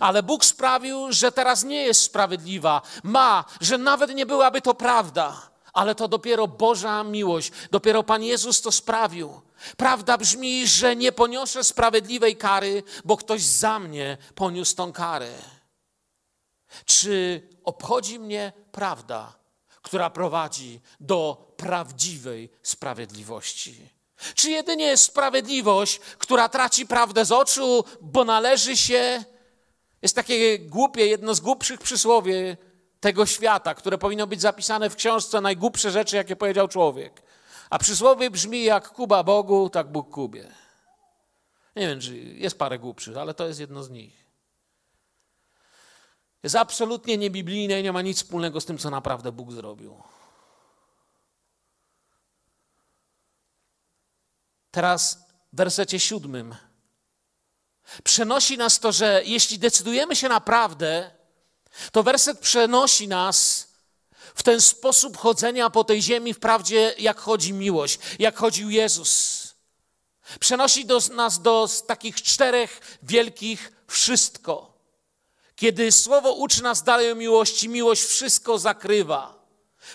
Ale 0.00 0.22
Bóg 0.22 0.44
sprawił, 0.44 1.12
że 1.12 1.32
teraz 1.32 1.64
nie 1.64 1.82
jest 1.82 2.02
sprawiedliwa. 2.02 2.82
Ma, 3.02 3.44
że 3.60 3.78
nawet 3.78 4.14
nie 4.14 4.26
byłaby 4.26 4.60
to 4.60 4.74
prawda. 4.74 5.50
Ale 5.72 5.94
to 5.94 6.08
dopiero 6.08 6.48
Boża 6.48 7.04
miłość, 7.04 7.52
dopiero 7.70 8.02
Pan 8.02 8.22
Jezus 8.22 8.60
to 8.60 8.72
sprawił. 8.72 9.40
Prawda 9.76 10.18
brzmi, 10.18 10.66
że 10.66 10.96
nie 10.96 11.12
poniosę 11.12 11.64
sprawiedliwej 11.64 12.36
kary, 12.36 12.82
bo 13.04 13.16
ktoś 13.16 13.42
za 13.42 13.78
mnie 13.78 14.18
poniósł 14.34 14.76
tą 14.76 14.92
karę. 14.92 15.32
Czy 16.84 17.42
obchodzi 17.64 18.18
mnie 18.18 18.52
prawda, 18.72 19.32
która 19.82 20.10
prowadzi 20.10 20.80
do 21.00 21.52
prawdziwej 21.56 22.50
sprawiedliwości? 22.62 23.88
Czy 24.34 24.50
jedynie 24.50 24.84
jest 24.84 25.04
sprawiedliwość, 25.04 25.98
która 25.98 26.48
traci 26.48 26.86
prawdę 26.86 27.24
z 27.24 27.32
oczu, 27.32 27.84
bo 28.00 28.24
należy 28.24 28.76
się 28.76 29.24
jest 30.02 30.16
takie 30.16 30.58
głupie, 30.58 31.06
jedno 31.06 31.34
z 31.34 31.40
głupszych 31.40 31.80
przysłowie 31.80 32.56
tego 33.00 33.26
świata, 33.26 33.74
które 33.74 33.98
powinno 33.98 34.26
być 34.26 34.40
zapisane 34.40 34.90
w 34.90 34.96
książce 34.96 35.40
najgłupsze 35.40 35.90
rzeczy, 35.90 36.16
jakie 36.16 36.36
powiedział 36.36 36.68
człowiek. 36.68 37.22
A 37.70 37.78
przysłowie 37.78 38.30
brzmi 38.30 38.64
jak 38.64 38.88
Kuba 38.88 39.22
Bogu, 39.22 39.70
tak 39.70 39.92
Bóg 39.92 40.10
Kubie. 40.10 40.52
Nie 41.76 41.86
wiem, 41.86 42.00
czy 42.00 42.16
jest 42.16 42.58
parę 42.58 42.78
głupszych, 42.78 43.16
ale 43.16 43.34
to 43.34 43.46
jest 43.46 43.60
jedno 43.60 43.82
z 43.82 43.90
nich. 43.90 44.24
Jest 46.42 46.56
absolutnie 46.56 47.18
niebiblijne 47.18 47.80
i 47.80 47.82
nie 47.82 47.92
ma 47.92 48.02
nic 48.02 48.16
wspólnego 48.16 48.60
z 48.60 48.64
tym, 48.64 48.78
co 48.78 48.90
naprawdę 48.90 49.32
Bóg 49.32 49.52
zrobił. 49.52 50.02
Teraz 54.70 55.28
w 55.52 55.56
wersecie 55.56 56.00
siódmym 56.00 56.54
Przenosi 58.04 58.58
nas 58.58 58.80
to, 58.80 58.92
że 58.92 59.22
jeśli 59.24 59.58
decydujemy 59.58 60.16
się 60.16 60.28
naprawdę, 60.28 61.10
to 61.92 62.02
werset 62.02 62.38
przenosi 62.38 63.08
nas 63.08 63.68
w 64.34 64.42
ten 64.42 64.60
sposób 64.60 65.16
chodzenia 65.16 65.70
po 65.70 65.84
tej 65.84 66.02
ziemi, 66.02 66.34
wprawdzie 66.34 66.94
jak 66.98 67.20
chodzi 67.20 67.52
miłość, 67.52 67.98
jak 68.18 68.36
chodził 68.36 68.70
Jezus. 68.70 69.38
Przenosi 70.40 70.86
do, 70.86 71.00
nas 71.12 71.42
do 71.42 71.68
takich 71.86 72.22
czterech 72.22 72.98
wielkich 73.02 73.72
wszystko. 73.88 74.78
Kiedy 75.56 75.92
słowo 75.92 76.32
uczy 76.32 76.62
nas 76.62 76.82
dalej 76.82 77.12
o 77.12 77.14
miłości, 77.14 77.68
miłość 77.68 78.02
wszystko 78.02 78.58
zakrywa. 78.58 79.38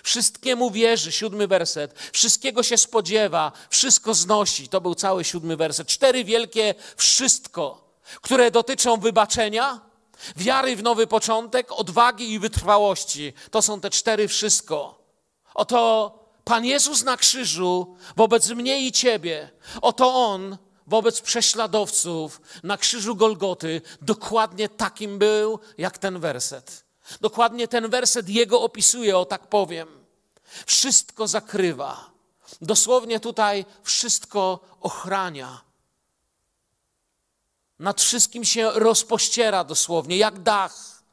Wszystkiemu 0.04 0.72
wierzy, 0.72 1.12
siódmy 1.12 1.48
werset. 1.48 1.94
Wszystkiego 2.14 2.64
się 2.64 2.78
spodziewa, 2.78 3.52
wszystko 3.70 4.14
znosi. 4.14 4.70
To 4.70 4.82
był 4.82 4.96
cały 4.96 5.24
siódmy 5.24 5.58
werset. 5.58 5.88
Cztery 5.88 6.24
wielkie 6.24 6.76
wszystko. 6.98 7.83
Które 8.22 8.52
dotyczą 8.52 8.98
wybaczenia, 8.98 9.82
wiary 10.36 10.76
w 10.76 10.84
nowy 10.84 11.08
początek, 11.08 11.72
odwagi 11.72 12.32
i 12.32 12.40
wytrwałości. 12.40 13.34
To 13.52 13.62
są 13.62 13.80
te 13.80 13.90
cztery 13.90 14.28
wszystko. 14.28 15.04
Oto 15.54 16.24
Pan 16.44 16.66
Jezus 16.66 17.04
na 17.04 17.18
krzyżu 17.18 17.96
wobec 18.16 18.50
mnie 18.50 18.88
i 18.88 18.92
ciebie, 18.92 19.50
oto 19.82 20.16
On 20.16 20.58
wobec 20.88 21.22
prześladowców 21.22 22.42
na 22.64 22.78
krzyżu 22.78 23.16
Golgoty 23.16 23.82
dokładnie 24.02 24.70
takim 24.70 25.20
był, 25.20 25.60
jak 25.78 25.98
ten 25.98 26.20
werset. 26.20 26.86
Dokładnie 27.22 27.68
ten 27.68 27.90
werset 27.90 28.30
jego 28.30 28.62
opisuje, 28.62 29.18
o 29.18 29.26
tak 29.26 29.48
powiem. 29.48 29.88
Wszystko 30.66 31.28
zakrywa. 31.28 32.12
Dosłownie 32.62 33.20
tutaj 33.20 33.66
wszystko 33.84 34.60
ochrania. 34.82 35.62
Nad 37.84 38.02
wszystkim 38.02 38.46
się 38.46 38.72
rozpościera 38.72 39.64
dosłownie, 39.64 40.18
jak 40.18 40.40
dach. 40.40 41.04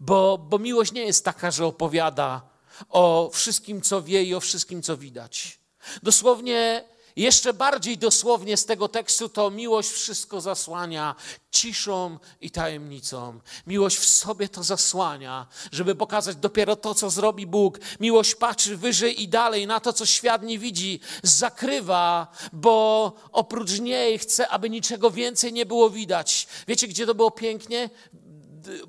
Bo, 0.00 0.38
bo 0.38 0.58
miłość 0.58 0.92
nie 0.92 1.04
jest 1.04 1.24
taka, 1.24 1.50
że 1.50 1.66
opowiada 1.66 2.42
o 2.88 3.30
wszystkim, 3.32 3.82
co 3.82 4.02
wie 4.02 4.24
i 4.24 4.34
o 4.34 4.40
wszystkim, 4.40 4.82
co 4.82 4.96
widać. 4.96 5.58
Dosłownie 6.02 6.84
jeszcze 7.16 7.54
bardziej 7.54 7.98
dosłownie 7.98 8.56
z 8.56 8.66
tego 8.66 8.88
tekstu 8.88 9.28
to 9.28 9.50
miłość 9.50 9.90
wszystko 9.90 10.40
zasłania 10.40 11.14
ciszą 11.50 12.18
i 12.40 12.50
tajemnicą. 12.50 13.40
Miłość 13.66 13.96
w 13.96 14.04
sobie 14.04 14.48
to 14.48 14.62
zasłania, 14.62 15.46
żeby 15.72 15.94
pokazać 15.94 16.36
dopiero 16.36 16.76
to, 16.76 16.94
co 16.94 17.10
zrobi 17.10 17.46
Bóg. 17.46 17.78
Miłość 18.00 18.34
patrzy 18.34 18.76
wyżej 18.76 19.22
i 19.22 19.28
dalej 19.28 19.66
na 19.66 19.80
to, 19.80 19.92
co 19.92 20.06
świat 20.06 20.42
nie 20.42 20.58
widzi, 20.58 21.00
zakrywa, 21.22 22.26
bo 22.52 23.12
oprócz 23.32 23.80
niej 23.80 24.18
chce, 24.18 24.48
aby 24.48 24.70
niczego 24.70 25.10
więcej 25.10 25.52
nie 25.52 25.66
było 25.66 25.90
widać. 25.90 26.46
Wiecie, 26.68 26.88
gdzie 26.88 27.06
to 27.06 27.14
było 27.14 27.30
pięknie? 27.30 27.90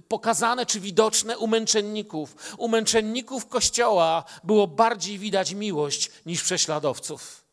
pokazane 0.08 0.66
czy 0.66 0.80
widoczne 0.80 1.38
u 1.38 1.48
męczenników. 1.48 2.36
U 2.58 2.68
męczenników 2.68 3.48
Kościoła 3.48 4.24
było 4.44 4.68
bardziej 4.68 5.20
widać 5.20 5.54
miłość 5.54 6.12
niż 6.26 6.44
prześladowców. 6.44 7.45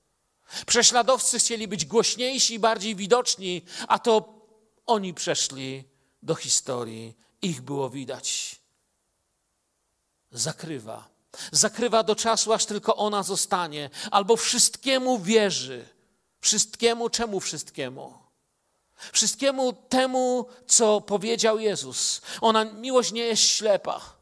Prześladowcy 0.66 1.38
chcieli 1.38 1.68
być 1.68 1.84
głośniejsi 1.84 2.54
i 2.54 2.58
bardziej 2.58 2.96
widoczni, 2.96 3.62
a 3.88 3.98
to 3.98 4.34
oni 4.86 5.14
przeszli 5.14 5.84
do 6.22 6.34
historii. 6.34 7.16
Ich 7.42 7.60
było 7.60 7.90
widać. 7.90 8.56
Zakrywa. 10.30 11.08
Zakrywa 11.52 12.02
do 12.02 12.16
czasu, 12.16 12.52
aż 12.52 12.66
tylko 12.66 12.96
ona 12.96 13.22
zostanie, 13.22 13.90
albo 14.10 14.36
wszystkiemu 14.36 15.18
wierzy. 15.18 15.88
Wszystkiemu, 16.40 17.10
czemu 17.10 17.40
wszystkiemu? 17.40 18.18
Wszystkiemu 19.12 19.72
temu, 19.72 20.46
co 20.66 21.00
powiedział 21.00 21.58
Jezus. 21.58 22.20
Ona, 22.40 22.64
miłość 22.64 23.12
nie 23.12 23.22
jest 23.22 23.42
ślepa. 23.42 24.21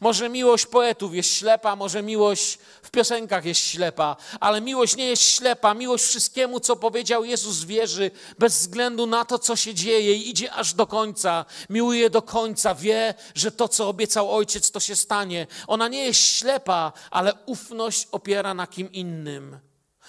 Może 0.00 0.28
miłość 0.28 0.66
poetów 0.66 1.14
jest 1.14 1.34
ślepa, 1.34 1.76
może 1.76 2.02
miłość 2.02 2.58
w 2.82 2.90
piosenkach 2.90 3.44
jest 3.44 3.60
ślepa, 3.60 4.16
ale 4.40 4.60
miłość 4.60 4.96
nie 4.96 5.06
jest 5.06 5.22
ślepa. 5.22 5.74
Miłość 5.74 6.04
wszystkiemu, 6.04 6.60
co 6.60 6.76
powiedział 6.76 7.24
Jezus, 7.24 7.64
wierzy 7.64 8.10
bez 8.38 8.58
względu 8.58 9.06
na 9.06 9.24
to, 9.24 9.38
co 9.38 9.56
się 9.56 9.74
dzieje 9.74 10.14
i 10.14 10.30
idzie 10.30 10.52
aż 10.52 10.74
do 10.74 10.86
końca. 10.86 11.44
Miłuje 11.70 12.10
do 12.10 12.22
końca, 12.22 12.74
wie, 12.74 13.14
że 13.34 13.52
to, 13.52 13.68
co 13.68 13.88
obiecał 13.88 14.36
Ojciec, 14.36 14.70
to 14.70 14.80
się 14.80 14.96
stanie. 14.96 15.46
Ona 15.66 15.88
nie 15.88 16.04
jest 16.04 16.20
ślepa, 16.20 16.92
ale 17.10 17.34
ufność 17.46 18.08
opiera 18.12 18.54
na 18.54 18.66
kim 18.66 18.92
innym. 18.92 19.58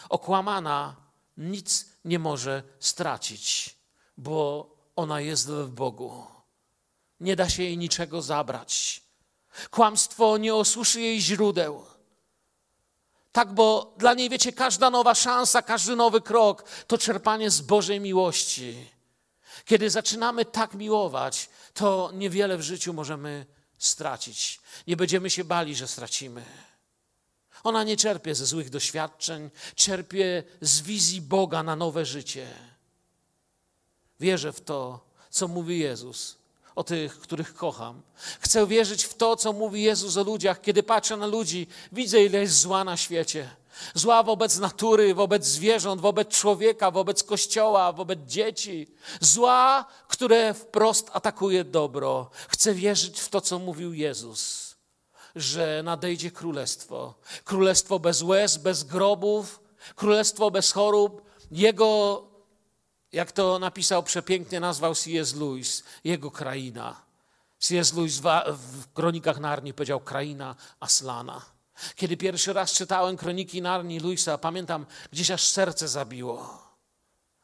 Okłamana 0.10 0.96
nic 1.38 1.86
nie 2.06 2.20
może 2.20 2.64
stracić, 2.80 3.76
bo 4.18 4.70
ona 4.96 5.22
jest 5.22 5.50
w 5.50 5.70
Bogu. 5.70 6.26
Nie 7.20 7.36
da 7.36 7.50
się 7.50 7.64
jej 7.64 7.78
niczego 7.78 8.22
zabrać. 8.22 9.01
Kłamstwo 9.72 10.37
nie 10.37 10.55
osuszy 10.55 11.01
jej 11.01 11.22
źródeł. 11.22 11.85
Tak, 13.31 13.53
bo 13.53 13.94
dla 13.98 14.14
niej, 14.14 14.29
wiecie, 14.29 14.51
każda 14.51 14.90
nowa 14.90 15.16
szansa, 15.16 15.61
każdy 15.61 15.96
nowy 15.96 16.22
krok 16.22 16.64
to 16.87 16.98
czerpanie 16.98 17.51
z 17.51 17.61
Bożej 17.61 18.00
miłości. 18.00 18.90
Kiedy 19.66 19.90
zaczynamy 19.90 20.46
tak 20.46 20.74
miłować, 20.74 21.50
to 21.74 22.11
niewiele 22.14 22.57
w 22.57 22.61
życiu 22.61 22.94
możemy 22.94 23.46
stracić. 23.77 24.59
Nie 24.87 24.98
będziemy 24.98 25.29
się 25.29 25.44
bali, 25.44 25.75
że 25.75 25.87
stracimy. 25.87 26.46
Ona 27.64 27.83
nie 27.83 27.98
czerpie 27.98 28.35
ze 28.35 28.46
złych 28.46 28.70
doświadczeń, 28.70 29.50
czerpie 29.75 30.44
z 30.61 30.81
wizji 30.81 31.22
Boga 31.22 31.64
na 31.64 31.75
nowe 31.75 32.05
życie. 32.05 32.48
Wierzę 34.20 34.53
w 34.53 34.61
to, 34.61 35.00
co 35.29 35.48
mówi 35.48 35.79
Jezus 35.79 36.41
o 36.75 36.84
tych, 36.84 37.20
których 37.20 37.53
kocham. 37.53 38.01
Chcę 38.40 38.68
wierzyć 38.68 39.03
w 39.03 39.14
to, 39.14 39.36
co 39.36 39.53
mówi 39.53 39.84
Jezus 39.84 40.18
o 40.18 40.24
ludziach. 40.24 40.62
Kiedy 40.62 40.84
patrzę 40.84 41.18
na 41.18 41.25
ludzi, 41.25 41.68
widzę, 41.92 42.24
ile 42.24 42.40
jest 42.40 42.60
zła 42.60 42.84
na 42.84 42.98
świecie. 42.98 43.50
Zła 43.94 44.24
wobec 44.24 44.57
natury, 44.57 45.16
wobec 45.16 45.46
zwierząt, 45.46 46.01
wobec 46.01 46.27
człowieka, 46.27 46.92
wobec 46.92 47.24
kościoła, 47.24 47.94
wobec 47.94 48.20
dzieci. 48.20 48.88
Zła, 49.20 49.86
które 50.07 50.53
wprost 50.53 51.10
atakuje 51.14 51.64
dobro. 51.64 52.29
Chcę 52.48 52.74
wierzyć 52.74 53.20
w 53.20 53.29
to, 53.29 53.42
co 53.42 53.60
mówił 53.60 53.94
Jezus, 53.94 54.75
że 55.36 55.81
nadejdzie 55.84 56.31
królestwo. 56.31 57.14
Królestwo 57.44 58.00
bez 58.00 58.22
łez, 58.22 58.57
bez 58.57 58.84
grobów, 58.84 59.60
królestwo 59.96 60.51
bez 60.51 60.72
chorób. 60.72 61.22
Jego 61.51 62.30
jak 63.12 63.32
to 63.32 63.60
napisał 63.60 64.04
przepięknie, 64.04 64.60
nazwał 64.60 64.96
C.S. 64.96 65.36
Lewis, 65.36 65.84
jego 66.04 66.32
kraina. 66.32 67.02
C.S. 67.60 67.94
Lewis 67.94 68.20
w 68.48 68.94
Kronikach 68.94 69.40
Narni 69.40 69.74
powiedział 69.74 70.00
kraina 70.00 70.56
Aslana. 70.80 71.42
Kiedy 71.96 72.18
pierwszy 72.18 72.54
raz 72.54 72.72
czytałem 72.72 73.18
Kroniki 73.18 73.62
Narni 73.62 74.00
Lewisa, 74.00 74.38
pamiętam, 74.38 74.86
gdzieś 75.12 75.32
aż 75.32 75.44
serce 75.44 75.88
zabiło 75.88 76.68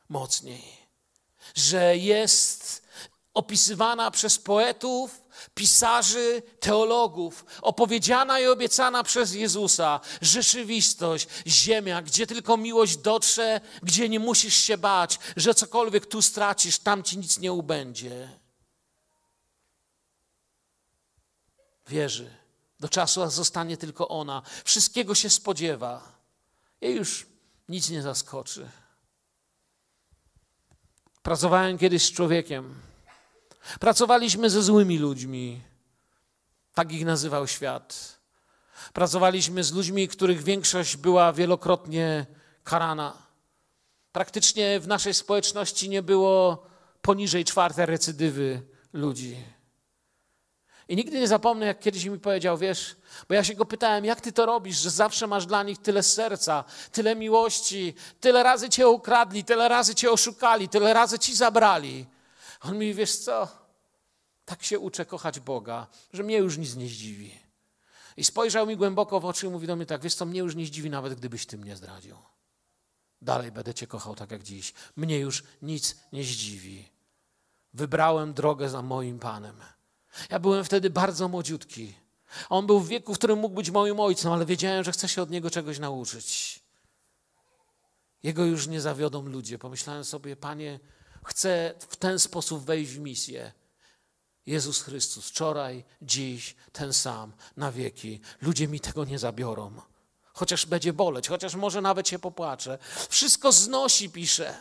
mocniej, 0.10 0.64
że 1.56 1.98
jest 1.98 2.87
opisywana 3.38 4.12
przez 4.12 4.38
poetów, 4.38 5.22
pisarzy, 5.56 6.42
teologów, 6.60 7.46
opowiedziana 7.62 8.40
i 8.40 8.48
obiecana 8.48 9.04
przez 9.04 9.34
Jezusa 9.34 10.00
rzeczywistość, 10.22 11.28
ziemia, 11.48 12.02
gdzie 12.02 12.28
tylko 12.28 12.58
miłość 12.58 12.98
dotrze, 12.98 13.62
gdzie 13.84 14.10
nie 14.10 14.20
musisz 14.20 14.56
się 14.56 14.78
bać, 14.78 15.20
że 15.36 15.54
cokolwiek 15.54 16.06
tu 16.06 16.22
stracisz, 16.22 16.80
tam 16.80 17.04
ci 17.04 17.18
nic 17.18 17.40
nie 17.40 17.54
ubędzie. 17.54 18.30
Wierzy. 21.88 22.30
Do 22.80 22.90
czasu 22.90 23.30
zostanie 23.30 23.78
tylko 23.78 24.08
ona. 24.08 24.42
Wszystkiego 24.64 25.16
się 25.16 25.30
spodziewa. 25.30 26.12
Jej 26.82 26.96
już 26.96 27.26
nic 27.70 27.90
nie 27.90 28.02
zaskoczy. 28.02 28.70
Pracowałem 31.24 31.78
kiedyś 31.78 32.04
z 32.04 32.12
człowiekiem, 32.12 32.87
Pracowaliśmy 33.80 34.50
ze 34.50 34.64
złymi 34.64 34.98
ludźmi. 34.98 35.62
Tak 36.74 36.92
ich 36.92 37.06
nazywał 37.06 37.48
świat. 37.48 38.18
Pracowaliśmy 38.94 39.64
z 39.64 39.74
ludźmi, 39.74 40.08
których 40.08 40.44
większość 40.44 40.98
była 40.98 41.34
wielokrotnie 41.34 42.26
karana. 42.64 43.14
Praktycznie 44.12 44.80
w 44.80 44.88
naszej 44.88 45.14
społeczności 45.14 45.90
nie 45.90 46.02
było 46.02 46.64
poniżej 47.02 47.46
czwartej 47.46 47.86
recydywy 47.86 48.62
ludzi. 48.94 49.38
I 50.90 50.96
nigdy 50.96 51.20
nie 51.20 51.28
zapomnę, 51.28 51.66
jak 51.66 51.80
kiedyś 51.80 52.06
mi 52.06 52.20
powiedział, 52.20 52.58
wiesz, 52.58 52.96
bo 53.30 53.36
ja 53.36 53.44
się 53.44 53.54
go 53.54 53.66
pytałem, 53.66 54.06
jak 54.06 54.22
ty 54.22 54.32
to 54.32 54.46
robisz, 54.46 54.78
że 54.78 54.90
zawsze 54.90 55.28
masz 55.28 55.46
dla 55.46 55.64
nich 55.64 55.78
tyle 55.78 56.04
serca, 56.04 56.64
tyle 56.92 57.16
miłości, 57.16 57.94
tyle 58.20 58.44
razy 58.44 58.70
cię 58.70 58.88
ukradli, 58.88 59.44
tyle 59.44 59.68
razy 59.68 59.96
cię 59.96 60.12
oszukali, 60.12 60.70
tyle 60.70 60.94
razy 60.94 61.20
ci 61.20 61.36
zabrali. 61.36 62.06
On 62.62 62.74
mówi, 62.74 62.94
wiesz 62.94 63.16
co, 63.16 63.48
tak 64.46 64.64
się 64.64 64.80
uczę 64.80 65.06
kochać 65.06 65.40
Boga, 65.40 65.88
że 66.14 66.24
mnie 66.24 66.38
już 66.38 66.58
nic 66.58 66.76
nie 66.76 66.88
zdziwi. 66.88 67.40
I 68.18 68.24
spojrzał 68.24 68.68
mi 68.68 68.78
głęboko 68.78 69.20
w 69.20 69.26
oczy 69.26 69.48
i 69.48 69.50
mówi 69.50 69.68
do 69.68 69.76
mnie 69.76 69.86
tak, 69.86 70.02
wiesz 70.02 70.16
co, 70.16 70.26
mnie 70.26 70.40
już 70.40 70.56
nie 70.56 70.66
zdziwi 70.66 70.90
nawet 70.90 71.14
gdybyś 71.14 71.46
ty 71.46 71.58
mnie 71.58 71.76
zdradził. 71.76 72.18
Dalej 73.22 73.52
będę 73.52 73.74
cię 73.74 73.88
kochał 73.88 74.16
tak 74.16 74.32
jak 74.32 74.44
dziś. 74.44 74.74
Mnie 74.96 75.20
już 75.20 75.44
nic 75.62 75.96
nie 76.14 76.24
zdziwi. 76.24 76.90
Wybrałem 77.74 78.34
drogę 78.34 78.70
za 78.70 78.82
moim 78.82 79.20
Panem. 79.20 79.56
Ja 80.30 80.40
byłem 80.40 80.64
wtedy 80.64 80.90
bardzo 80.90 81.28
młodziutki. 81.28 81.94
On 82.50 82.68
był 82.68 82.80
w 82.80 82.88
wieku, 82.88 83.14
w 83.14 83.18
którym 83.18 83.40
mógł 83.40 83.56
być 83.56 83.72
moim 83.72 84.00
ojcem, 84.00 84.32
ale 84.32 84.46
wiedziałem, 84.46 84.84
że 84.84 84.92
chcę 84.92 85.08
się 85.08 85.22
od 85.22 85.30
niego 85.30 85.50
czegoś 85.50 85.80
nauczyć. 85.80 86.60
Jego 88.24 88.46
już 88.46 88.68
nie 88.68 88.82
zawiodą 88.82 89.22
ludzie. 89.26 89.60
Pomyślałem 89.60 90.04
sobie, 90.04 90.36
Panie, 90.36 90.80
Chcę 91.28 91.74
w 91.90 91.96
ten 91.96 92.20
sposób 92.20 92.66
wejść 92.66 92.92
w 92.92 93.00
misję. 93.00 93.52
Jezus 94.46 94.82
Chrystus, 94.82 95.30
wczoraj, 95.30 95.84
dziś, 96.02 96.56
ten 96.72 96.94
sam, 96.94 97.34
na 97.58 97.72
wieki. 97.72 98.20
Ludzie 98.42 98.68
mi 98.68 98.80
tego 98.80 99.06
nie 99.06 99.20
zabiorą. 99.20 99.82
Chociaż 100.34 100.66
będzie 100.66 100.94
boleć, 100.94 101.28
chociaż 101.28 101.56
może 101.56 101.82
nawet 101.82 102.08
się 102.08 102.20
popłaczę. 102.20 102.78
Wszystko 103.10 103.52
znosi, 103.52 104.10
pisze. 104.10 104.58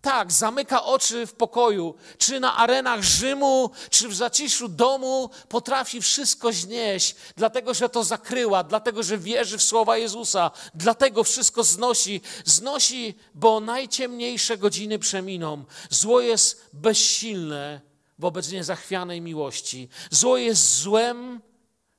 Tak, 0.00 0.32
zamyka 0.32 0.84
oczy 0.84 1.26
w 1.26 1.34
pokoju, 1.34 1.94
czy 2.18 2.40
na 2.40 2.56
arenach 2.56 3.02
Rzymu, 3.02 3.70
czy 3.90 4.08
w 4.08 4.14
zaciszu 4.14 4.68
domu, 4.68 5.30
potrafi 5.48 6.00
wszystko 6.00 6.52
znieść, 6.52 7.16
dlatego 7.36 7.74
że 7.74 7.88
to 7.88 8.04
zakryła, 8.04 8.64
dlatego 8.64 9.02
że 9.02 9.18
wierzy 9.18 9.58
w 9.58 9.62
słowa 9.62 9.98
Jezusa, 9.98 10.50
dlatego 10.74 11.24
wszystko 11.24 11.64
znosi. 11.64 12.20
Znosi, 12.44 13.14
bo 13.34 13.60
najciemniejsze 13.60 14.58
godziny 14.58 14.98
przeminą. 14.98 15.64
Zło 15.90 16.20
jest 16.20 16.70
bezsilne 16.72 17.80
wobec 18.18 18.50
niezachwianej 18.50 19.20
miłości. 19.20 19.88
Zło 20.10 20.36
jest 20.36 20.76
złem, 20.76 21.40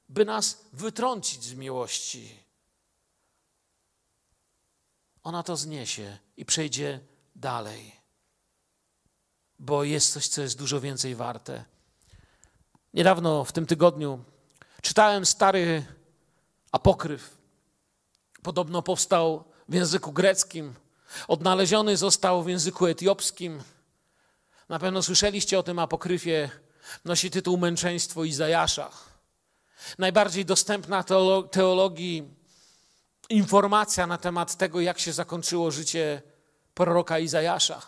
by 0.09 0.25
nas 0.25 0.65
wytrącić 0.73 1.43
z 1.43 1.53
miłości. 1.53 2.39
Ona 5.23 5.43
to 5.43 5.57
zniesie 5.57 6.17
i 6.37 6.45
przejdzie 6.45 6.99
dalej, 7.39 7.95
bo 9.59 9.83
jest 9.83 10.13
coś, 10.13 10.27
co 10.27 10.41
jest 10.41 10.57
dużo 10.57 10.81
więcej 10.81 11.15
warte. 11.15 11.65
Niedawno, 12.93 13.43
w 13.45 13.51
tym 13.51 13.65
tygodniu, 13.65 14.23
czytałem 14.81 15.25
stary 15.25 15.85
apokryf. 16.71 17.37
Podobno 18.43 18.81
powstał 18.81 19.43
w 19.69 19.73
języku 19.73 20.11
greckim, 20.11 20.73
odnaleziony 21.27 21.97
został 21.97 22.43
w 22.43 22.49
języku 22.49 22.87
etiopskim. 22.87 23.63
Na 24.69 24.79
pewno 24.79 25.03
słyszeliście 25.03 25.59
o 25.59 25.63
tym 25.63 25.79
apokryfie. 25.79 26.49
Nosi 27.05 27.31
tytuł 27.31 27.57
Męczeństwo 27.57 28.23
Izajasza. 28.23 28.91
Najbardziej 29.97 30.45
dostępna 30.45 31.03
teologii 31.51 32.33
informacja 33.29 34.07
na 34.07 34.17
temat 34.17 34.57
tego, 34.57 34.81
jak 34.81 34.99
się 34.99 35.13
zakończyło 35.13 35.71
życie 35.71 36.21
proroka 36.79 37.19
Izajasza. 37.19 37.81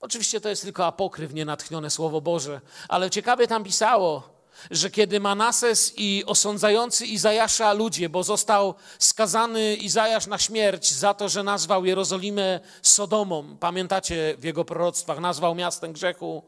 Oczywiście 0.00 0.40
to 0.40 0.48
jest 0.48 0.62
tylko 0.62 0.86
apokryf, 0.86 1.34
nienatchnione 1.34 1.90
Słowo 1.90 2.20
Boże, 2.20 2.60
ale 2.88 3.10
ciekawie 3.10 3.46
tam 3.46 3.64
pisało, 3.64 4.22
że 4.70 4.90
kiedy 4.90 5.20
Manases 5.20 5.92
i 5.96 6.24
osądzający 6.26 7.06
Izajasza 7.06 7.72
ludzie, 7.72 8.08
bo 8.08 8.22
został 8.22 8.74
skazany 8.98 9.74
Izajasz 9.74 10.26
na 10.26 10.38
śmierć 10.38 10.92
za 10.92 11.14
to, 11.14 11.28
że 11.28 11.42
nazwał 11.42 11.84
Jerozolimę 11.84 12.60
Sodomą, 12.82 13.56
pamiętacie 13.60 14.34
w 14.38 14.44
jego 14.44 14.64
proroctwach, 14.64 15.18
nazwał 15.18 15.54
miastem 15.54 15.92
grzechu, 15.92 16.42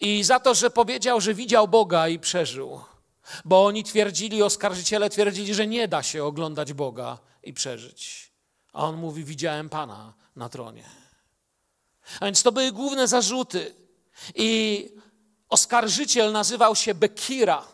i 0.00 0.24
za 0.24 0.40
to, 0.40 0.54
że 0.54 0.70
powiedział, 0.70 1.20
że 1.20 1.34
widział 1.34 1.68
Boga 1.68 2.08
i 2.08 2.18
przeżył. 2.18 2.80
Bo 3.44 3.64
oni 3.64 3.84
twierdzili, 3.84 4.42
oskarżyciele 4.42 5.10
twierdzili, 5.10 5.54
że 5.54 5.66
nie 5.66 5.88
da 5.88 6.02
się 6.02 6.24
oglądać 6.24 6.72
Boga 6.72 7.18
i 7.42 7.52
przeżyć. 7.52 8.31
A 8.72 8.84
on 8.84 8.96
mówi: 8.96 9.24
Widziałem 9.24 9.68
Pana 9.68 10.14
na 10.36 10.48
tronie. 10.48 10.84
A 12.20 12.24
więc 12.24 12.42
to 12.42 12.52
były 12.52 12.72
główne 12.72 13.08
zarzuty. 13.08 13.74
I 14.34 14.88
oskarżyciel 15.48 16.32
nazywał 16.32 16.76
się 16.76 16.94
Bekira. 16.94 17.64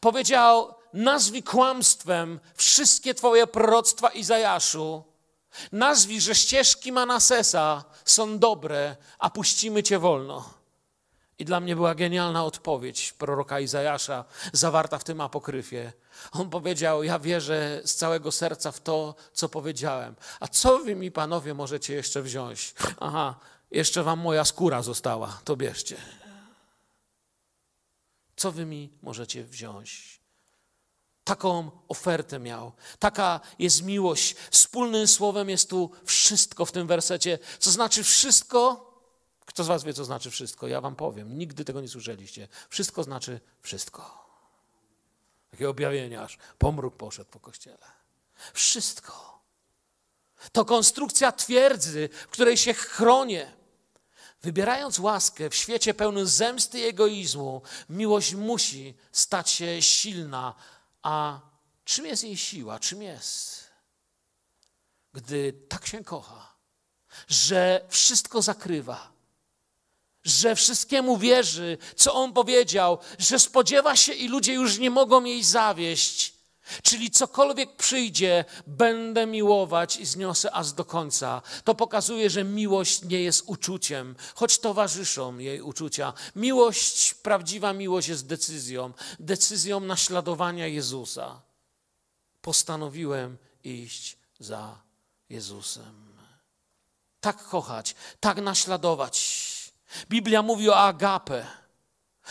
Powiedział: 0.00 0.74
Nazwij 0.92 1.42
kłamstwem 1.42 2.40
wszystkie 2.54 3.14
Twoje 3.14 3.46
proroctwa 3.46 4.08
Izajaszu. 4.08 5.04
Nazwij, 5.72 6.20
że 6.20 6.34
ścieżki 6.34 6.92
Manasesa 6.92 7.84
są 8.04 8.38
dobre, 8.38 8.96
a 9.18 9.30
puścimy 9.30 9.82
Cię 9.82 9.98
wolno. 9.98 10.63
I 11.38 11.44
dla 11.44 11.60
mnie 11.60 11.76
była 11.76 11.94
genialna 11.94 12.44
odpowiedź 12.44 13.12
proroka 13.12 13.60
Izajasza, 13.60 14.24
zawarta 14.52 14.98
w 14.98 15.04
tym 15.04 15.20
apokryfie. 15.20 15.92
On 16.32 16.50
powiedział: 16.50 17.02
Ja 17.02 17.18
wierzę 17.18 17.80
z 17.84 17.94
całego 17.94 18.32
serca 18.32 18.72
w 18.72 18.80
to, 18.80 19.14
co 19.32 19.48
powiedziałem. 19.48 20.14
A 20.40 20.48
co 20.48 20.78
wy 20.78 20.94
mi, 20.94 21.10
panowie, 21.10 21.54
możecie 21.54 21.94
jeszcze 21.94 22.22
wziąć? 22.22 22.74
Aha, 23.00 23.34
jeszcze 23.70 24.02
wam 24.02 24.18
moja 24.18 24.44
skóra 24.44 24.82
została, 24.82 25.40
to 25.44 25.56
bierzcie. 25.56 25.96
Co 28.36 28.52
wy 28.52 28.64
mi 28.64 28.92
możecie 29.02 29.44
wziąć? 29.44 30.20
Taką 31.24 31.70
ofertę 31.88 32.38
miał. 32.38 32.72
Taka 32.98 33.40
jest 33.58 33.82
miłość. 33.82 34.36
Wspólnym 34.50 35.06
słowem 35.06 35.50
jest 35.50 35.70
tu 35.70 35.90
wszystko 36.04 36.66
w 36.66 36.72
tym 36.72 36.86
wersecie. 36.86 37.38
Co 37.58 37.70
znaczy 37.70 38.04
wszystko? 38.04 38.93
Kto 39.46 39.64
z 39.64 39.66
Was 39.66 39.84
wie, 39.84 39.94
co 39.94 40.04
znaczy 40.04 40.30
wszystko? 40.30 40.68
Ja 40.68 40.80
Wam 40.80 40.96
powiem. 40.96 41.38
Nigdy 41.38 41.64
tego 41.64 41.80
nie 41.80 41.88
słyszeliście. 41.88 42.48
Wszystko 42.68 43.02
znaczy 43.02 43.40
wszystko. 43.62 44.24
Takie 45.50 45.68
objawienie 45.68 46.20
aż 46.20 46.38
pomruk 46.58 46.96
poszedł 46.96 47.30
po 47.30 47.40
kościele. 47.40 47.86
Wszystko. 48.52 49.42
To 50.52 50.64
konstrukcja 50.64 51.32
twierdzy, 51.32 52.08
w 52.12 52.26
której 52.26 52.56
się 52.56 52.74
chronię. 52.74 53.52
Wybierając 54.42 54.98
łaskę 54.98 55.50
w 55.50 55.54
świecie 55.54 55.94
pełnym 55.94 56.26
zemsty 56.26 56.80
i 56.80 56.84
egoizmu, 56.84 57.62
miłość 57.88 58.34
musi 58.34 58.94
stać 59.12 59.50
się 59.50 59.82
silna. 59.82 60.54
A 61.02 61.40
czym 61.84 62.06
jest 62.06 62.24
jej 62.24 62.36
siła? 62.36 62.78
Czym 62.78 63.02
jest? 63.02 63.64
Gdy 65.12 65.52
tak 65.68 65.86
się 65.86 66.04
kocha, 66.04 66.54
że 67.28 67.86
wszystko 67.88 68.42
zakrywa, 68.42 69.12
że 70.24 70.54
wszystkiemu 70.54 71.16
wierzy, 71.16 71.78
co 71.96 72.14
on 72.14 72.32
powiedział, 72.32 72.98
że 73.18 73.38
spodziewa 73.38 73.96
się 73.96 74.12
i 74.12 74.28
ludzie 74.28 74.52
już 74.52 74.78
nie 74.78 74.90
mogą 74.90 75.24
jej 75.24 75.44
zawieść. 75.44 76.34
Czyli 76.82 77.10
cokolwiek 77.10 77.76
przyjdzie, 77.76 78.44
będę 78.66 79.26
miłować 79.26 79.96
i 79.96 80.06
zniosę 80.06 80.52
aż 80.52 80.72
do 80.72 80.84
końca. 80.84 81.42
To 81.64 81.74
pokazuje, 81.74 82.30
że 82.30 82.44
miłość 82.44 83.02
nie 83.02 83.20
jest 83.20 83.42
uczuciem, 83.46 84.16
choć 84.34 84.58
towarzyszą 84.58 85.38
jej 85.38 85.60
uczucia. 85.60 86.12
Miłość, 86.36 87.14
prawdziwa 87.14 87.72
miłość 87.72 88.08
jest 88.08 88.26
decyzją, 88.26 88.92
decyzją 89.20 89.80
naśladowania 89.80 90.66
Jezusa. 90.66 91.40
Postanowiłem 92.40 93.38
iść 93.64 94.16
za 94.38 94.78
Jezusem. 95.28 96.14
Tak 97.20 97.44
kochać, 97.44 97.94
tak 98.20 98.42
naśladować. 98.42 99.43
Biblia 100.08 100.42
mówi 100.42 100.68
o 100.70 100.76
agape, 100.76 101.46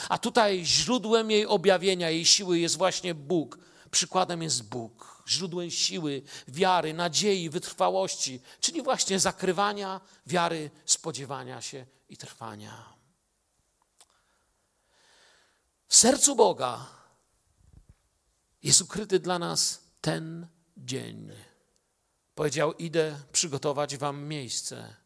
a 0.10 0.18
tutaj 0.18 0.66
źródłem 0.66 1.32
jej 1.32 1.46
objawienia, 1.46 2.10
jej 2.10 2.26
siły 2.26 2.60
jest 2.60 2.78
właśnie 2.78 3.16
Bóg. 3.16 3.58
Przykładem 3.92 4.42
jest 4.42 4.64
Bóg, 4.70 5.24
źródłem 5.28 5.72
siły, 5.72 6.22
wiary, 6.48 6.94
nadziei, 6.94 7.50
wytrwałości, 7.50 8.42
czyli 8.60 8.82
właśnie 8.82 9.20
zakrywania 9.20 10.02
wiary, 10.28 10.72
spodziewania 10.86 11.62
się 11.62 11.86
i 12.10 12.18
trwania. 12.18 12.94
W 15.88 15.96
sercu 15.96 16.36
Boga 16.36 16.88
jest 18.64 18.82
ukryty 18.82 19.20
dla 19.20 19.40
nas 19.40 19.84
ten 20.02 20.48
dzień. 20.78 21.32
Powiedział: 22.36 22.74
Idę 22.74 23.20
przygotować 23.32 23.98
Wam 23.98 24.24
miejsce 24.24 25.03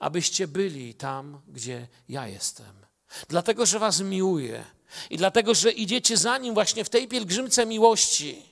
abyście 0.00 0.48
byli 0.48 0.94
tam, 0.94 1.40
gdzie 1.48 1.88
ja 2.08 2.28
jestem. 2.28 2.82
Dlatego, 3.28 3.66
że 3.66 3.78
Was 3.78 4.00
miłuję 4.00 4.64
i 5.10 5.16
dlatego, 5.16 5.54
że 5.54 5.72
idziecie 5.72 6.16
za 6.16 6.38
Nim 6.38 6.54
właśnie 6.54 6.84
w 6.84 6.90
tej 6.90 7.08
pielgrzymce 7.08 7.66
miłości. 7.66 8.42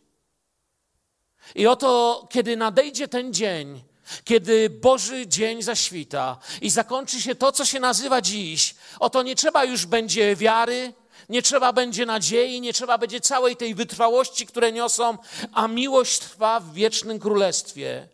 I 1.54 1.66
oto, 1.66 2.26
kiedy 2.30 2.56
nadejdzie 2.56 3.08
ten 3.08 3.34
dzień, 3.34 3.82
kiedy 4.24 4.70
Boży 4.70 5.26
dzień 5.26 5.62
zaświta 5.62 6.38
i 6.60 6.70
zakończy 6.70 7.20
się 7.20 7.34
to, 7.34 7.52
co 7.52 7.64
się 7.64 7.80
nazywa 7.80 8.22
dziś, 8.22 8.74
oto 8.98 9.22
nie 9.22 9.36
trzeba 9.36 9.64
już 9.64 9.86
będzie 9.86 10.36
wiary, 10.36 10.92
nie 11.28 11.42
trzeba 11.42 11.72
będzie 11.72 12.06
nadziei, 12.06 12.60
nie 12.60 12.72
trzeba 12.72 12.98
będzie 12.98 13.20
całej 13.20 13.56
tej 13.56 13.74
wytrwałości, 13.74 14.46
które 14.46 14.72
niosą, 14.72 15.18
a 15.52 15.68
miłość 15.68 16.18
trwa 16.18 16.60
w 16.60 16.72
wiecznym 16.72 17.18
królestwie. 17.18 18.08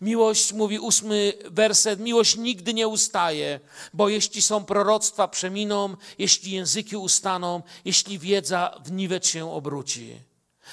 Miłość, 0.00 0.52
mówi 0.52 0.78
ósmy 0.78 1.32
werset, 1.50 2.00
miłość 2.00 2.36
nigdy 2.36 2.74
nie 2.74 2.88
ustaje, 2.88 3.60
bo 3.94 4.08
jeśli 4.08 4.42
są 4.42 4.64
proroctwa, 4.64 5.28
przeminą, 5.28 5.96
jeśli 6.18 6.52
języki 6.52 6.96
ustaną, 6.96 7.62
jeśli 7.84 8.18
wiedza 8.18 8.80
w 8.84 8.92
niwecz 8.92 9.26
się 9.26 9.52
obróci. 9.52 10.20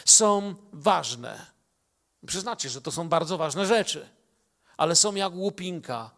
Są 0.06 0.56
ważne. 0.73 1.45
Przyznacie, 2.28 2.69
że 2.69 2.82
to 2.82 2.91
są 2.91 3.10
bardzo 3.10 3.38
ważne 3.38 3.65
rzeczy, 3.65 4.10
ale 4.78 4.95
są 4.95 5.15
jak 5.15 5.34
łupinka. 5.34 6.12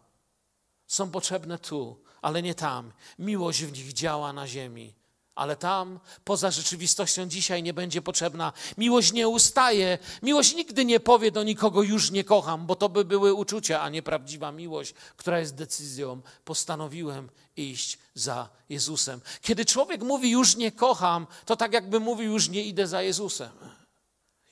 Są 0.86 1.10
potrzebne 1.10 1.58
tu, 1.58 2.02
ale 2.22 2.42
nie 2.42 2.54
tam. 2.54 2.92
Miłość 3.18 3.64
w 3.64 3.72
nich 3.72 3.92
działa 3.92 4.32
na 4.32 4.46
ziemi 4.46 4.97
ale 5.38 5.56
tam 5.56 6.00
poza 6.24 6.50
rzeczywistością 6.50 7.28
dzisiaj 7.28 7.62
nie 7.62 7.74
będzie 7.74 8.02
potrzebna. 8.02 8.52
Miłość 8.78 9.12
nie 9.12 9.28
ustaje. 9.28 9.98
Miłość 10.22 10.54
nigdy 10.54 10.84
nie 10.84 11.00
powie 11.00 11.30
do 11.30 11.42
nikogo 11.42 11.82
już 11.82 12.10
nie 12.10 12.24
kocham, 12.24 12.66
bo 12.66 12.76
to 12.76 12.88
by 12.88 13.04
były 13.04 13.34
uczucia, 13.34 13.80
a 13.80 13.88
nie 13.88 14.02
prawdziwa 14.02 14.52
miłość, 14.52 14.94
która 15.16 15.38
jest 15.38 15.54
decyzją. 15.54 16.20
Postanowiłem 16.44 17.30
iść 17.56 17.98
za 18.14 18.48
Jezusem. 18.68 19.20
Kiedy 19.42 19.64
człowiek 19.64 20.02
mówi 20.02 20.30
już 20.30 20.56
nie 20.56 20.72
kocham, 20.72 21.26
to 21.44 21.56
tak 21.56 21.72
jakby 21.72 22.00
mówił 22.00 22.32
już 22.32 22.48
nie 22.48 22.64
idę 22.64 22.86
za 22.86 23.02
Jezusem. 23.02 23.52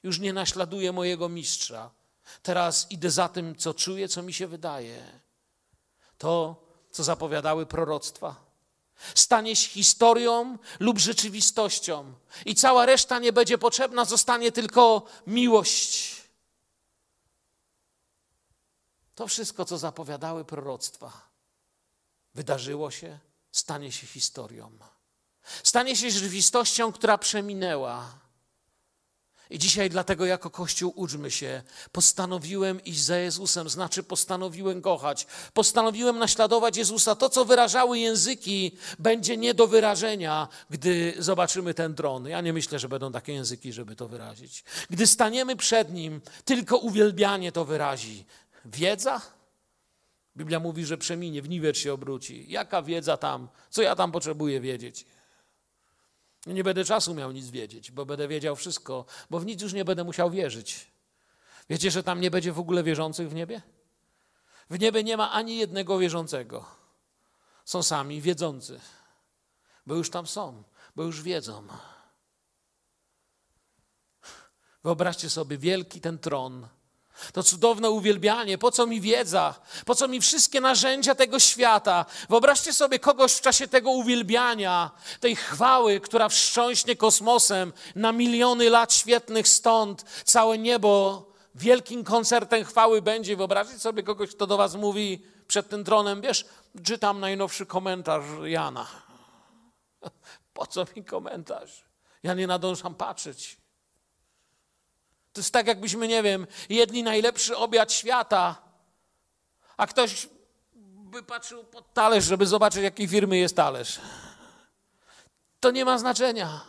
Już 0.03 0.19
nie 0.19 0.33
naśladuję 0.33 0.93
mojego 0.93 1.29
mistrza. 1.29 1.91
Teraz 2.43 2.87
idę 2.91 3.11
za 3.11 3.29
tym, 3.29 3.57
co 3.57 3.75
czuję, 3.75 4.09
co 4.09 4.23
mi 4.23 4.33
się 4.33 4.47
wydaje. 4.47 5.03
To, 6.19 6.63
co 6.91 7.05
zapowiadały 7.05 7.67
proroctwa. 7.67 8.46
Stanie 9.15 9.57
się 9.57 9.69
historią 9.69 10.59
lub 10.81 10.99
rzeczywistością, 10.99 12.15
i 12.45 12.55
cała 12.55 12.87
reszta 12.87 13.19
nie 13.19 13.33
będzie 13.33 13.59
potrzebna, 13.59 14.05
zostanie 14.05 14.53
tylko 14.53 15.07
miłość. 15.27 16.17
To 19.15 19.27
wszystko, 19.27 19.65
co 19.65 19.79
zapowiadały 19.79 20.45
proroctwa, 20.45 21.29
wydarzyło 22.35 22.91
się, 22.91 23.19
stanie 23.53 23.93
się 23.93 24.07
historią. 24.07 24.79
Stanie 25.63 25.97
się 25.97 26.11
rzeczywistością, 26.11 26.93
która 26.93 27.19
przeminęła. 27.19 28.26
I 29.51 29.59
dzisiaj 29.59 29.91
dlatego 29.91 30.27
jako 30.27 30.51
Kościół 30.51 30.93
uczmy 30.97 31.31
się. 31.31 31.63
Postanowiłem 31.93 32.85
iść 32.85 33.03
za 33.03 33.19
Jezusem, 33.19 33.69
znaczy 33.69 34.03
postanowiłem 34.03 34.83
kochać. 34.83 35.27
Postanowiłem 35.55 36.19
naśladować 36.19 36.77
Jezusa. 36.77 37.15
To, 37.15 37.29
co 37.29 37.45
wyrażały 37.45 37.99
języki, 37.99 38.73
będzie 38.99 39.37
nie 39.37 39.55
do 39.55 39.67
wyrażenia, 39.67 40.49
gdy 40.71 41.15
zobaczymy 41.19 41.75
ten 41.75 41.95
tron. 41.95 42.27
Ja 42.27 42.41
nie 42.41 42.53
myślę, 42.53 42.79
że 42.79 42.89
będą 42.89 43.13
takie 43.13 43.33
języki, 43.33 43.73
żeby 43.73 43.97
to 43.97 44.09
wyrazić. 44.09 44.65
Gdy 44.91 45.07
staniemy 45.07 45.57
przed 45.57 45.93
Nim, 45.93 46.21
tylko 46.45 46.77
uwielbianie 46.77 47.53
to 47.53 47.65
wyrazi. 47.65 48.25
Wiedza? 48.65 49.21
Biblia 50.37 50.61
mówi, 50.61 50.85
że 50.85 50.99
przeminie, 50.99 51.43
w 51.43 51.49
niwecz 51.49 51.79
się 51.79 51.93
obróci. 51.93 52.45
Jaka 52.49 52.83
wiedza 52.83 53.17
tam? 53.17 53.49
Co 53.71 53.83
ja 53.83 53.97
tam 53.97 54.13
potrzebuję 54.13 54.61
wiedzieć? 54.61 55.07
Nie 56.47 56.65
będę 56.65 56.85
czasu 56.85 57.15
miał 57.15 57.33
nic 57.33 57.51
wiedzieć, 57.51 57.91
bo 57.91 58.07
będę 58.07 58.29
wiedział 58.29 58.57
wszystko, 58.57 59.05
bo 59.31 59.41
w 59.41 59.47
nic 59.47 59.63
już 59.63 59.73
nie 59.73 59.85
będę 59.85 60.05
musiał 60.05 60.31
wierzyć. 60.31 60.87
Wiecie, 61.71 61.91
że 61.91 62.03
tam 62.03 62.21
nie 62.21 62.31
będzie 62.31 62.53
w 62.53 62.59
ogóle 62.59 62.83
wierzących 62.83 63.31
w 63.31 63.35
niebie? 63.35 63.63
W 64.71 64.81
niebie 64.81 65.05
nie 65.05 65.17
ma 65.17 65.33
ani 65.33 65.57
jednego 65.57 65.99
wierzącego. 65.99 66.65
Są 67.65 67.83
sami 67.83 68.21
wiedzący, 68.21 68.81
bo 69.87 69.95
już 69.95 70.11
tam 70.11 70.27
są, 70.27 70.63
bo 70.97 71.03
już 71.03 71.23
wiedzą. 71.23 71.67
Wyobraźcie 74.85 75.31
sobie 75.31 75.59
wielki 75.59 76.01
ten 76.01 76.19
tron, 76.19 76.69
to 77.33 77.43
cudowne 77.43 77.91
uwielbianie, 77.91 78.59
po 78.59 78.71
co 78.71 78.87
mi 78.87 79.01
wiedza, 79.01 79.55
po 79.85 79.95
co 79.95 80.09
mi 80.09 80.21
wszystkie 80.21 80.61
narzędzia 80.61 81.15
tego 81.15 81.39
świata. 81.39 82.05
Wyobraźcie 82.29 82.73
sobie 82.73 82.99
kogoś 82.99 83.33
w 83.33 83.41
czasie 83.41 83.69
tego 83.69 83.91
uwielbiania, 83.91 84.91
tej 85.21 85.37
chwały, 85.37 86.01
która 86.01 86.29
wstrząśnie 86.29 86.97
kosmosem 86.97 87.73
na 87.95 88.13
miliony 88.13 88.71
lat 88.71 88.95
świetnych 88.95 89.49
stąd, 89.49 90.05
całe 90.25 90.59
niebo 90.59 91.23
wielkim 91.55 92.05
koncertem 92.05 92.65
chwały 92.65 93.03
będzie. 93.03 93.37
Wyobraźcie 93.37 93.79
sobie 93.79 94.03
kogoś, 94.03 94.31
kto 94.31 94.47
do 94.47 94.57
was 94.57 94.75
mówi 94.75 95.23
przed 95.49 95.69
tym 95.69 95.85
tronem, 95.85 96.21
wiesz, 96.21 96.45
czytam 96.85 97.21
najnowszy 97.21 97.67
komentarz 97.67 98.25
Jana. 98.45 98.87
Po 100.55 100.67
co 100.67 100.87
mi 100.97 101.05
komentarz? 101.05 101.85
Ja 102.23 102.35
nie 102.35 102.47
nadążam 102.47 102.95
patrzeć. 102.95 103.57
To 105.37 105.41
jest 105.41 105.53
tak, 105.53 105.67
jakbyśmy, 105.67 106.09
nie 106.09 106.23
wiem, 106.23 106.47
jedli 106.69 107.03
najlepszy 107.03 107.57
obiad 107.57 107.93
świata, 107.93 108.63
a 109.77 109.87
ktoś 109.87 110.29
by 110.95 111.23
patrzył 111.23 111.65
pod 111.65 111.95
talerz, 111.95 112.25
żeby 112.25 112.47
zobaczyć, 112.47 112.83
jakiej 112.83 113.09
firmy 113.09 113.39
jest 113.39 113.57
talerz. 113.57 114.01
To 115.61 115.71
nie 115.71 115.85
ma 115.85 115.99
znaczenia. 115.99 116.65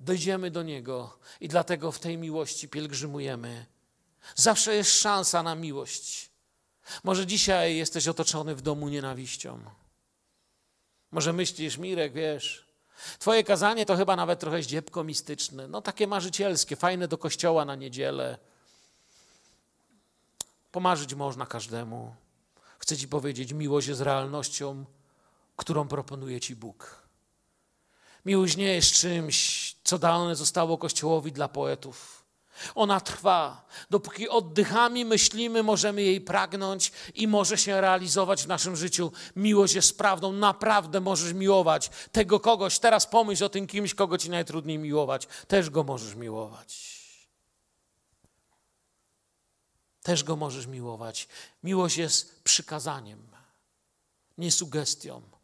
Dojdziemy 0.00 0.50
do 0.50 0.62
Niego 0.62 1.18
i 1.40 1.48
dlatego 1.48 1.92
w 1.92 1.98
tej 1.98 2.18
miłości 2.18 2.68
pielgrzymujemy. 2.68 3.66
Zawsze 4.34 4.74
jest 4.74 5.00
szansa 5.00 5.42
na 5.42 5.54
miłość. 5.54 6.30
Może 7.04 7.26
dzisiaj 7.26 7.76
jesteś 7.76 8.08
otoczony 8.08 8.54
w 8.54 8.62
domu 8.62 8.88
nienawiścią. 8.88 9.60
Może 11.10 11.32
myślisz, 11.32 11.78
Mirek, 11.78 12.12
wiesz, 12.12 12.69
Twoje 13.18 13.44
kazanie 13.44 13.86
to 13.86 13.96
chyba 13.96 14.16
nawet 14.16 14.40
trochę 14.40 14.62
zdziepko 14.62 15.04
mistyczne, 15.04 15.68
no 15.68 15.82
takie 15.82 16.06
marzycielskie, 16.06 16.76
fajne 16.76 17.08
do 17.08 17.18
kościoła 17.18 17.64
na 17.64 17.74
niedzielę. 17.74 18.38
Pomarzyć 20.72 21.14
można 21.14 21.46
każdemu. 21.46 22.14
Chcę 22.78 22.96
Ci 22.96 23.08
powiedzieć, 23.08 23.52
miłość 23.52 23.88
jest 23.88 24.00
realnością, 24.00 24.84
którą 25.56 25.88
proponuje 25.88 26.40
Ci 26.40 26.56
Bóg. 26.56 27.02
Miłość 28.24 28.56
nie 28.56 28.74
jest 28.74 28.92
czymś, 28.92 29.76
co 29.84 29.98
dane 29.98 30.36
zostało 30.36 30.78
Kościołowi 30.78 31.32
dla 31.32 31.48
poetów. 31.48 32.19
Ona 32.74 33.00
trwa. 33.00 33.64
Dopóki 33.90 34.28
oddychamy, 34.28 35.04
myślimy, 35.04 35.62
możemy 35.62 36.02
jej 36.02 36.20
pragnąć 36.20 36.92
i 37.14 37.28
może 37.28 37.58
się 37.58 37.80
realizować 37.80 38.42
w 38.42 38.48
naszym 38.48 38.76
życiu. 38.76 39.12
Miłość 39.36 39.74
jest 39.74 39.98
prawdą. 39.98 40.32
Naprawdę 40.32 41.00
możesz 41.00 41.32
miłować 41.32 41.90
tego 42.12 42.40
kogoś. 42.40 42.78
Teraz 42.78 43.06
pomyśl 43.06 43.44
o 43.44 43.48
tym 43.48 43.66
kimś, 43.66 43.94
kogo 43.94 44.18
ci 44.18 44.30
najtrudniej 44.30 44.78
miłować. 44.78 45.28
Też 45.48 45.70
go 45.70 45.84
możesz 45.84 46.14
miłować. 46.14 47.00
Też 50.02 50.24
go 50.24 50.36
możesz 50.36 50.66
miłować. 50.66 51.28
Miłość 51.62 51.96
jest 51.96 52.42
przykazaniem, 52.42 53.28
nie 54.38 54.52
sugestią. 54.52 55.39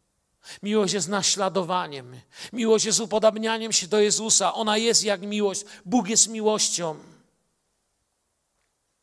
Miłość 0.63 0.93
jest 0.93 1.07
naśladowaniem. 1.07 2.19
Miłość 2.53 2.85
jest 2.85 2.99
upodabnianiem 2.99 3.71
się 3.71 3.87
do 3.87 3.99
Jezusa. 3.99 4.53
Ona 4.53 4.77
jest 4.77 5.03
jak 5.03 5.21
miłość. 5.21 5.65
Bóg 5.85 6.07
jest 6.07 6.27
miłością. 6.27 6.95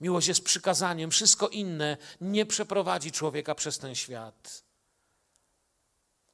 Miłość 0.00 0.28
jest 0.28 0.44
przykazaniem. 0.44 1.10
Wszystko 1.10 1.48
inne 1.48 1.96
nie 2.20 2.46
przeprowadzi 2.46 3.12
człowieka 3.12 3.54
przez 3.54 3.78
ten 3.78 3.94
świat. 3.94 4.64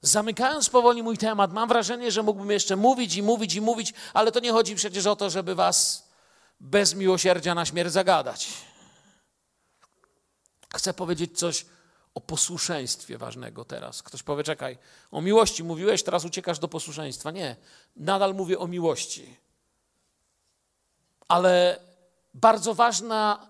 Zamykając 0.02 0.68
powoli 0.68 1.02
mój 1.02 1.18
temat, 1.18 1.52
mam 1.52 1.68
wrażenie, 1.68 2.10
że 2.10 2.22
mógłbym 2.22 2.50
jeszcze 2.50 2.76
mówić 2.76 3.14
i 3.14 3.22
mówić 3.22 3.54
i 3.54 3.60
mówić, 3.60 3.94
ale 4.14 4.32
to 4.32 4.40
nie 4.40 4.52
chodzi 4.52 4.74
przecież 4.74 5.06
o 5.06 5.16
to, 5.16 5.30
żeby 5.30 5.54
was 5.54 6.08
bez 6.60 6.94
miłosierdzia 6.94 7.54
na 7.54 7.66
śmierć 7.66 7.92
zagadać. 7.92 8.48
Chcę 10.74 10.94
powiedzieć 10.94 11.38
coś 11.38 11.66
o 12.14 12.20
posłuszeństwie 12.20 13.18
ważnego 13.18 13.64
teraz. 13.64 14.02
Ktoś 14.02 14.22
powie, 14.22 14.44
czekaj, 14.44 14.78
o 15.10 15.20
miłości 15.20 15.64
mówiłeś, 15.64 16.02
teraz 16.02 16.24
uciekasz 16.24 16.58
do 16.58 16.68
posłuszeństwa. 16.68 17.30
Nie, 17.30 17.56
nadal 17.96 18.34
mówię 18.34 18.58
o 18.58 18.66
miłości. 18.66 19.36
Ale 21.28 21.80
bardzo 22.34 22.74
ważna 22.74 23.48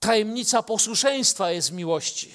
tajemnica 0.00 0.62
posłuszeństwa 0.62 1.50
jest 1.50 1.72
miłości. 1.72 2.34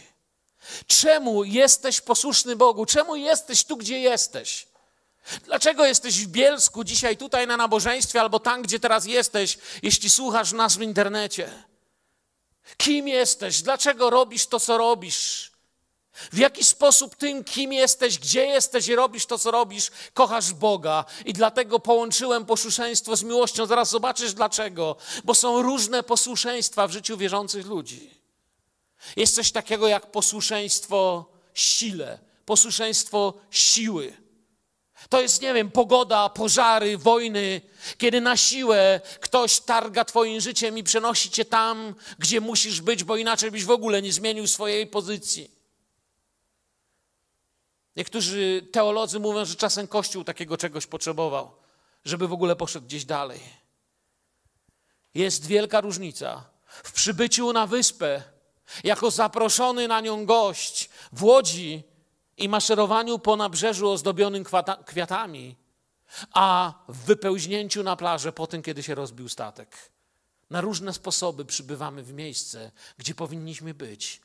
Czemu 0.87 1.43
jesteś 1.43 2.01
posłuszny 2.01 2.55
Bogu? 2.55 2.85
Czemu 2.85 3.15
jesteś 3.15 3.63
tu, 3.63 3.77
gdzie 3.77 3.99
jesteś? 3.99 4.67
Dlaczego 5.45 5.85
jesteś 5.85 6.25
w 6.25 6.27
Bielsku 6.27 6.83
dzisiaj 6.83 7.17
tutaj 7.17 7.47
na 7.47 7.57
nabożeństwie 7.57 8.21
albo 8.21 8.39
tam, 8.39 8.61
gdzie 8.61 8.79
teraz 8.79 9.05
jesteś, 9.05 9.57
jeśli 9.83 10.09
słuchasz 10.09 10.51
nas 10.51 10.77
w 10.77 10.81
internecie? 10.81 11.63
Kim 12.77 13.07
jesteś? 13.07 13.61
Dlaczego 13.61 14.09
robisz 14.09 14.47
to, 14.47 14.59
co 14.59 14.77
robisz? 14.77 15.50
W 16.31 16.37
jaki 16.37 16.65
sposób 16.65 17.15
tym, 17.15 17.43
kim 17.43 17.73
jesteś, 17.73 18.19
gdzie 18.19 18.45
jesteś 18.45 18.87
i 18.87 18.95
robisz 18.95 19.25
to, 19.25 19.39
co 19.39 19.51
robisz, 19.51 19.91
kochasz 20.13 20.53
Boga. 20.53 21.05
I 21.25 21.33
dlatego 21.33 21.79
połączyłem 21.79 22.45
posłuszeństwo 22.45 23.15
z 23.15 23.23
miłością. 23.23 23.65
Zaraz 23.65 23.89
zobaczysz 23.89 24.33
dlaczego. 24.33 24.95
Bo 25.23 25.35
są 25.35 25.61
różne 25.61 26.03
posłuszeństwa 26.03 26.87
w 26.87 26.91
życiu 26.91 27.17
wierzących 27.17 27.65
ludzi. 27.65 28.21
Jest 29.15 29.35
coś 29.35 29.51
takiego 29.51 29.87
jak 29.87 30.11
posłuszeństwo 30.11 31.25
sile, 31.53 32.19
posłuszeństwo 32.45 33.33
siły. 33.51 34.13
To 35.09 35.21
jest, 35.21 35.41
nie 35.41 35.53
wiem, 35.53 35.71
pogoda, 35.71 36.29
pożary, 36.29 36.97
wojny, 36.97 37.61
kiedy 37.97 38.21
na 38.21 38.37
siłę 38.37 39.01
ktoś 39.19 39.59
targa 39.59 40.05
Twoim 40.05 40.41
życiem 40.41 40.77
i 40.77 40.83
przenosi 40.83 41.29
Cię 41.29 41.45
tam, 41.45 41.95
gdzie 42.19 42.41
musisz 42.41 42.81
być, 42.81 43.03
bo 43.03 43.17
inaczej 43.17 43.51
byś 43.51 43.65
w 43.65 43.71
ogóle 43.71 44.01
nie 44.01 44.13
zmienił 44.13 44.47
swojej 44.47 44.87
pozycji. 44.87 45.60
Niektórzy 47.95 48.67
teolodzy 48.71 49.19
mówią, 49.19 49.45
że 49.45 49.55
czasem 49.55 49.87
Kościół 49.87 50.23
takiego 50.23 50.57
czegoś 50.57 50.87
potrzebował, 50.87 51.51
żeby 52.05 52.27
w 52.27 52.33
ogóle 52.33 52.55
poszedł 52.55 52.85
gdzieś 52.85 53.05
dalej. 53.05 53.39
Jest 55.13 55.45
wielka 55.45 55.81
różnica 55.81 56.49
w 56.67 56.91
przybyciu 56.91 57.53
na 57.53 57.67
wyspę 57.67 58.23
jako 58.83 59.11
zaproszony 59.11 59.87
na 59.87 60.01
nią 60.01 60.25
gość 60.25 60.89
w 61.13 61.23
łodzi 61.23 61.83
i 62.37 62.49
maszerowaniu 62.49 63.19
po 63.19 63.35
nabrzeżu 63.35 63.89
ozdobionym 63.89 64.45
kwiatami, 64.85 65.55
a 66.33 66.73
w 66.87 66.97
wypełźnięciu 66.97 67.83
na 67.83 67.95
plażę 67.95 68.31
po 68.31 68.47
tym, 68.47 68.61
kiedy 68.61 68.83
się 68.83 68.95
rozbił 68.95 69.29
statek. 69.29 69.91
Na 70.49 70.61
różne 70.61 70.93
sposoby 70.93 71.45
przybywamy 71.45 72.03
w 72.03 72.13
miejsce, 72.13 72.71
gdzie 72.97 73.15
powinniśmy 73.15 73.73
być 73.73 74.21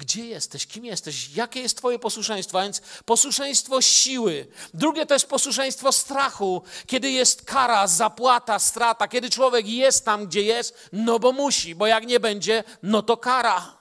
gdzie 0.00 0.26
jesteś, 0.26 0.66
kim 0.66 0.84
jesteś, 0.84 1.30
jakie 1.36 1.60
jest 1.60 1.76
Twoje 1.76 1.98
posłuszeństwo. 1.98 2.60
A 2.60 2.62
więc 2.62 2.82
posłuszeństwo 3.04 3.80
siły. 3.80 4.46
Drugie 4.74 5.06
to 5.06 5.14
jest 5.14 5.26
posłuszeństwo 5.26 5.92
strachu, 5.92 6.62
kiedy 6.86 7.10
jest 7.10 7.44
kara, 7.44 7.86
zapłata, 7.86 8.58
strata, 8.58 9.08
kiedy 9.08 9.30
człowiek 9.30 9.68
jest 9.68 10.04
tam, 10.04 10.26
gdzie 10.26 10.42
jest, 10.42 10.88
no 10.92 11.18
bo 11.18 11.32
musi, 11.32 11.74
bo 11.74 11.86
jak 11.86 12.06
nie 12.06 12.20
będzie, 12.20 12.64
no 12.82 13.02
to 13.02 13.16
kara. 13.16 13.76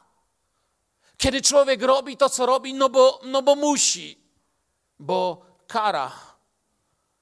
Kiedy 1.18 1.42
człowiek 1.42 1.82
robi 1.82 2.18
to, 2.18 2.30
co 2.30 2.46
robi, 2.46 2.74
no 2.74 2.90
bo, 2.90 3.22
no 3.24 3.42
bo 3.42 3.56
musi, 3.56 4.18
bo 5.00 5.46
kara. 5.68 6.12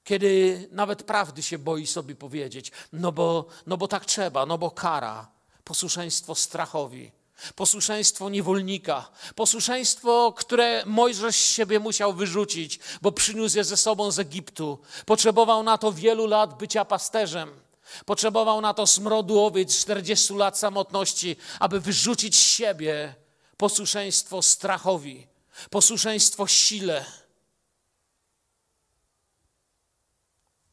Kiedy 0.04 0.68
nawet 0.72 1.02
prawdy 1.02 1.42
się 1.42 1.58
boi 1.58 1.86
sobie 1.86 2.14
powiedzieć, 2.14 2.72
no 2.92 3.12
bo, 3.12 3.46
no 3.66 3.76
bo 3.76 3.88
tak 3.88 4.04
trzeba, 4.04 4.46
no 4.46 4.58
bo 4.58 4.70
kara. 4.70 5.28
Posłuszeństwo 5.64 6.34
strachowi 6.34 7.17
Posłuszeństwo 7.54 8.30
niewolnika, 8.30 9.10
posłuszeństwo, 9.34 10.32
które 10.36 10.82
Mojżesz 10.86 11.36
z 11.36 11.52
siebie 11.52 11.80
musiał 11.80 12.12
wyrzucić, 12.12 12.78
bo 13.02 13.12
przyniósł 13.12 13.56
je 13.56 13.64
ze 13.64 13.76
sobą 13.76 14.10
z 14.10 14.18
Egiptu. 14.18 14.78
Potrzebował 15.06 15.62
na 15.62 15.78
to 15.78 15.92
wielu 15.92 16.26
lat 16.26 16.58
bycia 16.58 16.84
pasterzem. 16.84 17.60
Potrzebował 18.04 18.60
na 18.60 18.74
to 18.74 18.86
smrodu 18.86 19.40
owiec, 19.40 19.80
40 19.80 20.34
lat 20.34 20.58
samotności, 20.58 21.36
aby 21.60 21.80
wyrzucić 21.80 22.36
z 22.36 22.40
siebie 22.40 23.14
posłuszeństwo 23.56 24.42
strachowi, 24.42 25.26
posłuszeństwo 25.70 26.46
sile. 26.46 27.04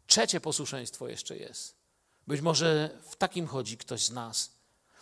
Trzecie 0.07 0.41
posłuszeństwo 0.41 1.07
jeszcze 1.07 1.37
jest. 1.37 1.75
Być 2.27 2.41
może 2.41 2.89
w 3.09 3.15
takim 3.15 3.47
chodzi 3.47 3.77
ktoś 3.77 4.05
z 4.05 4.11
nas. 4.11 4.51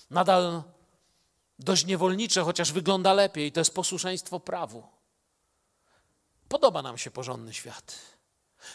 Nadal 0.10 0.64
dość 1.64 1.86
niewolnicze, 1.86 2.42
chociaż 2.42 2.72
wygląda 2.72 3.14
lepiej. 3.14 3.52
To 3.52 3.60
jest 3.60 3.74
posłuszeństwo 3.74 4.40
prawu. 4.40 4.84
Podoba 6.50 6.82
nam 6.82 6.98
się 6.98 7.12
porządny 7.12 7.54
świat. 7.54 7.96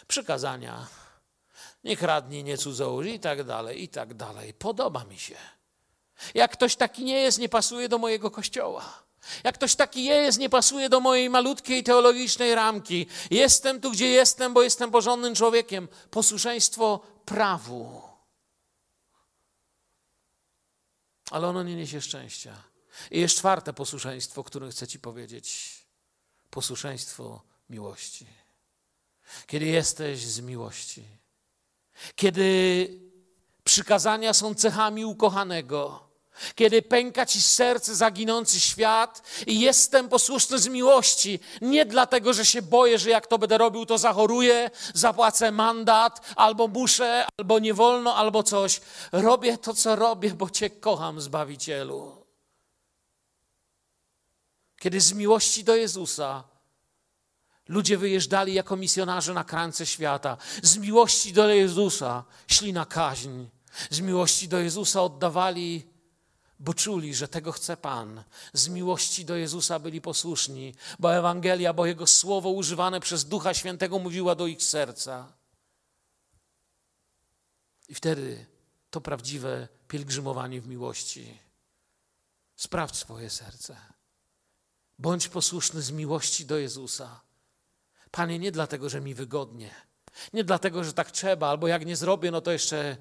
Przykazania, 0.07 0.87
nie 1.83 1.97
kradnij, 1.97 2.43
nie 2.43 2.57
cudzołóż 2.57 3.05
i 3.05 3.19
tak 3.19 3.43
dalej, 3.43 3.83
i 3.83 3.87
tak 3.87 4.13
dalej. 4.13 4.53
Podoba 4.53 5.03
mi 5.03 5.19
się. 5.19 5.35
Jak 6.33 6.51
ktoś 6.51 6.75
taki 6.75 7.03
nie 7.03 7.19
jest, 7.19 7.39
nie 7.39 7.49
pasuje 7.49 7.89
do 7.89 7.97
mojego 7.97 8.31
kościoła. 8.31 9.03
Jak 9.43 9.55
ktoś 9.55 9.75
taki 9.75 10.05
jest, 10.05 10.39
nie 10.39 10.49
pasuje 10.49 10.89
do 10.89 10.99
mojej 10.99 11.29
malutkiej 11.29 11.83
teologicznej 11.83 12.55
ramki. 12.55 13.07
Jestem 13.31 13.81
tu, 13.81 13.91
gdzie 13.91 14.07
jestem, 14.07 14.53
bo 14.53 14.61
jestem 14.61 14.91
porządnym 14.91 15.35
człowiekiem. 15.35 15.87
Posłuszeństwo 16.11 16.99
prawu. 17.25 18.01
Ale 21.31 21.47
ono 21.47 21.63
nie 21.63 21.75
niesie 21.75 22.01
szczęścia. 22.01 22.68
I 23.11 23.19
jest 23.19 23.37
czwarte 23.37 23.73
posłuszeństwo, 23.73 24.43
które 24.43 24.69
chcę 24.69 24.87
Ci 24.87 24.99
powiedzieć. 24.99 25.77
Posłuszeństwo 26.49 27.41
miłości. 27.69 28.25
Kiedy 29.47 29.65
jesteś 29.65 30.19
z 30.19 30.39
miłości. 30.39 31.03
Kiedy 32.15 32.87
przykazania 33.63 34.33
są 34.33 34.55
cechami 34.55 35.05
ukochanego. 35.05 36.09
Kiedy 36.55 36.81
pęka 36.81 37.25
ci 37.25 37.41
serce 37.41 37.95
zaginący 37.95 38.59
świat 38.59 39.21
i 39.47 39.59
jestem 39.59 40.09
posłuszny 40.09 40.59
z 40.59 40.67
miłości, 40.67 41.39
nie 41.61 41.85
dlatego, 41.85 42.33
że 42.33 42.45
się 42.45 42.61
boję, 42.61 42.97
że 42.97 43.09
jak 43.09 43.27
to 43.27 43.37
będę 43.37 43.57
robił, 43.57 43.85
to 43.85 43.97
zachoruję, 43.97 44.71
zapłacę 44.93 45.51
mandat, 45.51 46.21
albo 46.35 46.67
muszę, 46.67 47.25
albo 47.37 47.59
nie 47.59 47.73
wolno, 47.73 48.15
albo 48.15 48.43
coś. 48.43 48.81
Robię 49.11 49.57
to, 49.57 49.73
co 49.73 49.95
robię, 49.95 50.29
bo 50.29 50.49
Cię 50.49 50.69
kocham, 50.69 51.21
Zbawicielu. 51.21 52.18
Kiedy 54.79 55.01
z 55.01 55.13
miłości 55.13 55.63
do 55.63 55.75
Jezusa 55.75 56.43
ludzie 57.67 57.97
wyjeżdżali 57.97 58.53
jako 58.53 58.75
misjonarze 58.75 59.33
na 59.33 59.43
krańce 59.43 59.85
świata, 59.85 60.37
z 60.63 60.77
miłości 60.77 61.33
do 61.33 61.49
Jezusa 61.49 62.23
szli 62.47 62.73
na 62.73 62.85
kaźń, 62.85 63.45
z 63.89 63.99
miłości 63.99 64.47
do 64.47 64.59
Jezusa 64.59 65.03
oddawali, 65.03 65.87
bo 66.59 66.73
czuli, 66.73 67.15
że 67.15 67.27
tego 67.27 67.51
chce 67.51 67.77
Pan. 67.77 68.23
Z 68.53 68.67
miłości 68.67 69.25
do 69.25 69.35
Jezusa 69.35 69.79
byli 69.79 70.01
posłuszni, 70.01 70.75
bo 70.99 71.15
Ewangelia, 71.15 71.73
bo 71.73 71.85
Jego 71.85 72.07
słowo 72.07 72.49
używane 72.49 72.99
przez 72.99 73.25
Ducha 73.25 73.53
Świętego 73.53 73.99
mówiła 73.99 74.35
do 74.35 74.47
ich 74.47 74.63
serca. 74.63 75.33
I 77.89 77.95
wtedy 77.95 78.45
to 78.89 79.01
prawdziwe 79.01 79.67
pielgrzymowanie 79.87 80.61
w 80.61 80.67
miłości. 80.67 81.39
Sprawdź 82.55 82.95
swoje 82.95 83.29
serce. 83.29 83.98
Bądź 84.99 85.27
posłuszny 85.27 85.81
z 85.81 85.91
miłości 85.91 86.45
do 86.45 86.57
Jezusa. 86.57 87.21
Panie, 88.11 88.39
nie 88.39 88.51
dlatego, 88.51 88.89
że 88.89 89.01
mi 89.01 89.13
wygodnie, 89.13 89.75
nie 90.33 90.43
dlatego, 90.43 90.83
że 90.83 90.93
tak 90.93 91.11
trzeba, 91.11 91.49
albo 91.49 91.67
jak 91.67 91.85
nie 91.85 91.95
zrobię, 91.95 92.31
no 92.31 92.41
to 92.41 92.51
jeszcze 92.51 92.97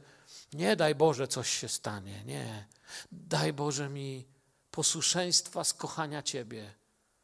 nie 0.52 0.76
daj 0.76 0.94
Boże, 0.94 1.28
coś 1.28 1.50
się 1.50 1.68
stanie. 1.68 2.24
Nie. 2.24 2.66
Daj 3.12 3.52
Boże 3.52 3.88
mi 3.88 4.28
posłuszeństwa 4.70 5.64
z 5.64 5.74
kochania 5.74 6.22
Ciebie. 6.22 6.74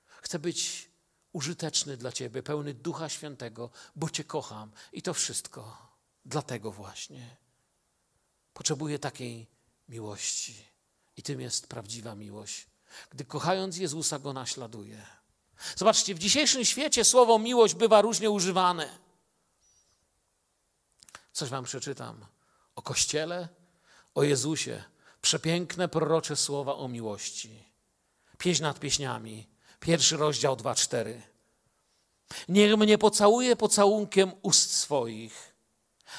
Chcę 0.07 0.39
być 0.39 0.91
użyteczny 1.33 1.97
dla 1.97 2.13
Ciebie, 2.13 2.43
pełny 2.43 2.75
Ducha 2.75 3.09
Świętego, 3.09 3.71
bo 3.97 4.11
Cię 4.11 4.25
kocham. 4.25 4.73
I 4.93 5.03
to 5.03 5.15
wszystko 5.15 5.89
dlatego 6.25 6.73
właśnie. 6.73 7.37
Potrzebuję 8.53 8.99
takiej 8.99 9.47
miłości. 9.89 10.65
I 11.17 11.23
tym 11.23 11.41
jest 11.41 11.67
prawdziwa 11.67 12.15
miłość 12.15 12.74
gdy 13.11 13.25
kochając 13.25 13.77
Jezusa 13.77 14.19
go 14.19 14.33
naśladuje. 14.33 15.07
Zobaczcie, 15.77 16.15
w 16.15 16.19
dzisiejszym 16.19 16.65
świecie 16.65 17.05
słowo 17.05 17.39
miłość 17.39 17.75
bywa 17.75 18.03
różnie 18.03 18.31
używane. 18.31 18.99
Coś 21.33 21.49
wam 21.49 21.65
przeczytam 21.65 22.27
o 22.75 22.83
Kościele, 22.83 23.49
o 24.15 24.23
Jezusie. 24.23 24.83
Przepiękne 25.23 25.89
prorocze 25.89 26.37
słowa 26.37 26.75
o 26.75 26.89
miłości. 26.89 27.65
Pieśń 28.39 28.63
nad 28.63 28.81
pieśniami. 28.81 29.47
Pierwszy 29.81 30.17
rozdział 30.17 30.57
2-4. 30.57 31.21
Niech 32.49 32.77
mnie 32.77 32.99
pocałuje 32.99 33.57
pocałunkiem 33.57 34.33
ust 34.43 34.75
swoich. 34.77 35.55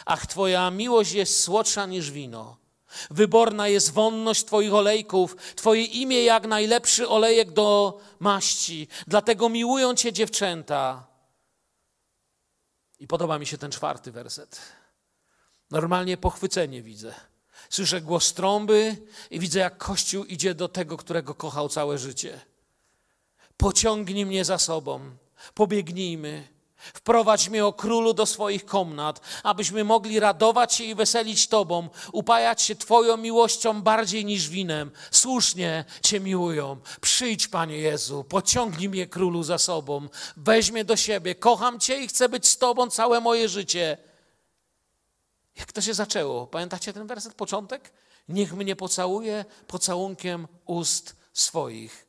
Ach, 0.05 0.27
Twoja 0.27 0.71
miłość 0.71 1.11
jest 1.11 1.43
słodsza 1.43 1.85
niż 1.85 2.11
wino 2.11 2.64
Wyborna 3.11 3.67
jest 3.67 3.91
wonność 3.91 4.45
Twoich 4.45 4.73
olejków, 4.73 5.35
Twoje 5.55 5.83
imię 5.83 6.23
jak 6.23 6.47
najlepszy 6.47 7.09
olejek 7.09 7.51
do 7.51 7.99
maści. 8.19 8.87
Dlatego 9.07 9.49
miłują 9.49 9.95
Cię 9.95 10.13
dziewczęta. 10.13 11.07
I 12.99 13.07
podoba 13.07 13.39
mi 13.39 13.45
się 13.45 13.57
ten 13.57 13.71
czwarty 13.71 14.11
werset. 14.11 14.61
Normalnie 15.71 16.17
pochwycenie 16.17 16.81
widzę. 16.81 17.15
Słyszę 17.69 18.01
głos 18.01 18.33
trąby 18.33 18.97
i 19.31 19.39
widzę, 19.39 19.59
jak 19.59 19.77
Kościół 19.77 20.25
idzie 20.25 20.55
do 20.55 20.67
tego, 20.67 20.97
którego 20.97 21.35
kochał 21.35 21.69
całe 21.69 21.97
życie. 21.97 22.41
Pociągnij 23.57 24.25
mnie 24.25 24.45
za 24.45 24.57
sobą, 24.57 25.17
pobiegnijmy. 25.53 26.54
Wprowadź 26.93 27.49
mnie, 27.49 27.65
o 27.65 27.73
królu, 27.73 28.13
do 28.13 28.25
swoich 28.25 28.65
komnat, 28.65 29.21
abyśmy 29.43 29.83
mogli 29.83 30.19
radować 30.19 30.73
się 30.73 30.83
i 30.83 30.95
weselić 30.95 31.47
Tobą, 31.47 31.89
upajać 32.11 32.61
się 32.61 32.75
Twoją 32.75 33.17
miłością 33.17 33.81
bardziej 33.81 34.25
niż 34.25 34.49
winem. 34.49 34.91
Słusznie 35.11 35.85
Cię 36.01 36.19
miłują. 36.19 36.77
Przyjdź, 37.01 37.47
Panie 37.47 37.77
Jezu, 37.77 38.23
pociągnij 38.23 38.89
mnie, 38.89 39.07
królu, 39.07 39.43
za 39.43 39.57
sobą. 39.57 40.07
Weź 40.37 40.71
mnie 40.71 40.85
do 40.85 40.95
siebie. 40.95 41.35
Kocham 41.35 41.79
Cię 41.79 42.03
i 42.03 42.07
chcę 42.07 42.29
być 42.29 42.47
z 42.47 42.57
Tobą 42.57 42.89
całe 42.89 43.21
moje 43.21 43.49
życie. 43.49 43.97
Jak 45.55 45.71
to 45.71 45.81
się 45.81 45.93
zaczęło? 45.93 46.47
Pamiętacie 46.47 46.93
ten 46.93 47.07
werset, 47.07 47.33
początek? 47.33 47.91
Niech 48.29 48.53
mnie 48.53 48.75
pocałuje 48.75 49.45
pocałunkiem 49.67 50.47
ust 50.65 51.15
swoich. 51.33 52.05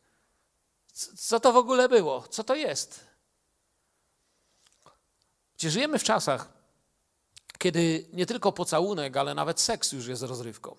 Co 1.17 1.41
to 1.41 1.53
w 1.53 1.57
ogóle 1.57 1.89
było? 1.89 2.25
Co 2.31 2.45
to 2.45 2.55
jest? 2.55 3.06
Gdzie 5.57 5.71
żyjemy 5.71 5.99
w 5.99 6.05
czasach, 6.05 6.49
kiedy 7.59 8.07
nie 8.12 8.27
tylko 8.27 8.53
pocałunek, 8.53 9.16
ale 9.16 9.35
nawet 9.35 9.61
seks 9.61 9.92
już 9.92 10.07
jest 10.07 10.23
rozrywką. 10.23 10.76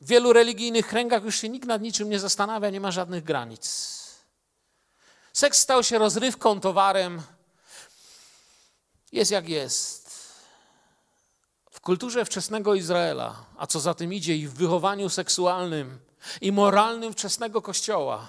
W 0.00 0.06
wielu 0.08 0.32
religijnych 0.32 0.86
kręgach 0.86 1.24
już 1.24 1.40
się 1.40 1.48
nikt 1.48 1.66
nad 1.66 1.82
niczym 1.82 2.10
nie 2.10 2.20
zastanawia, 2.20 2.70
nie 2.70 2.80
ma 2.80 2.90
żadnych 2.90 3.24
granic. 3.24 3.96
Seks 5.32 5.58
stał 5.58 5.82
się 5.82 5.98
rozrywką, 5.98 6.60
towarem. 6.60 7.22
Jest 9.12 9.30
jak 9.30 9.48
jest. 9.48 10.10
W 11.70 11.80
kulturze 11.80 12.24
wczesnego 12.24 12.74
Izraela, 12.74 13.44
a 13.56 13.66
co 13.66 13.80
za 13.80 13.94
tym 13.94 14.12
idzie, 14.12 14.36
i 14.36 14.48
w 14.48 14.54
wychowaniu 14.54 15.08
seksualnym 15.08 15.98
i 16.40 16.52
moralnym 16.52 17.12
wczesnego 17.12 17.62
Kościoła, 17.62 18.28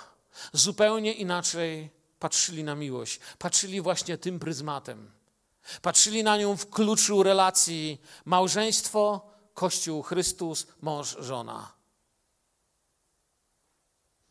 zupełnie 0.53 1.13
inaczej 1.13 1.96
patrzyli 2.19 2.63
na 2.63 2.75
miłość, 2.75 3.19
patrzyli 3.37 3.81
właśnie 3.81 4.17
tym 4.17 4.39
pryzmatem. 4.39 5.11
Patrzyli 5.81 6.23
na 6.23 6.37
nią 6.37 6.57
w 6.57 6.69
kluczu 6.69 7.23
relacji 7.23 8.01
małżeństwo, 8.25 9.21
Kościół, 9.53 10.01
Chrystus, 10.01 10.67
mąż, 10.81 11.17
żona. 11.19 11.71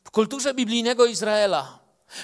W 0.05 0.11
kulturze 0.11 0.55
biblijnego 0.55 1.07
Izraela 1.07 1.79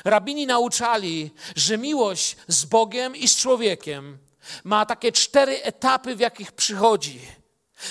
rabini 0.04 0.46
nauczali, 0.46 1.30
że 1.56 1.78
miłość 1.78 2.36
z 2.48 2.64
Bogiem 2.64 3.16
i 3.16 3.28
z 3.28 3.36
człowiekiem 3.36 4.18
ma 4.64 4.86
takie 4.86 5.12
cztery 5.12 5.62
etapy, 5.62 6.16
w 6.16 6.20
jakich 6.20 6.52
przychodzi. 6.52 7.20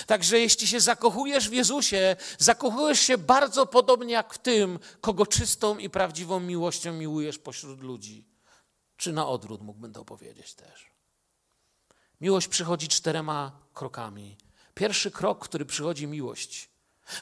Także 0.06 0.38
jeśli 0.38 0.66
się 0.66 0.80
zakochujesz 0.80 1.48
w 1.48 1.52
Jezusie, 1.52 2.16
zakochujesz 2.38 3.00
się 3.00 3.18
bardzo 3.18 3.66
podobnie 3.66 4.12
jak 4.12 4.34
w 4.34 4.38
tym, 4.38 4.78
kogo 5.00 5.26
czystą 5.26 5.78
i 5.78 5.90
prawdziwą 5.90 6.40
miłością 6.40 6.92
miłujesz 6.92 7.38
pośród 7.38 7.80
ludzi. 7.80 8.24
Czy 8.96 9.12
na 9.12 9.28
odwrót 9.28 9.62
mógłbym 9.62 9.92
to 9.92 10.04
powiedzieć 10.04 10.54
też. 10.54 10.90
Miłość 12.20 12.48
przychodzi 12.48 12.88
czterema 12.88 13.52
krokami. 13.74 14.36
Pierwszy 14.74 15.10
krok, 15.10 15.44
który 15.44 15.64
przychodzi 15.64 16.06
miłość, 16.06 16.70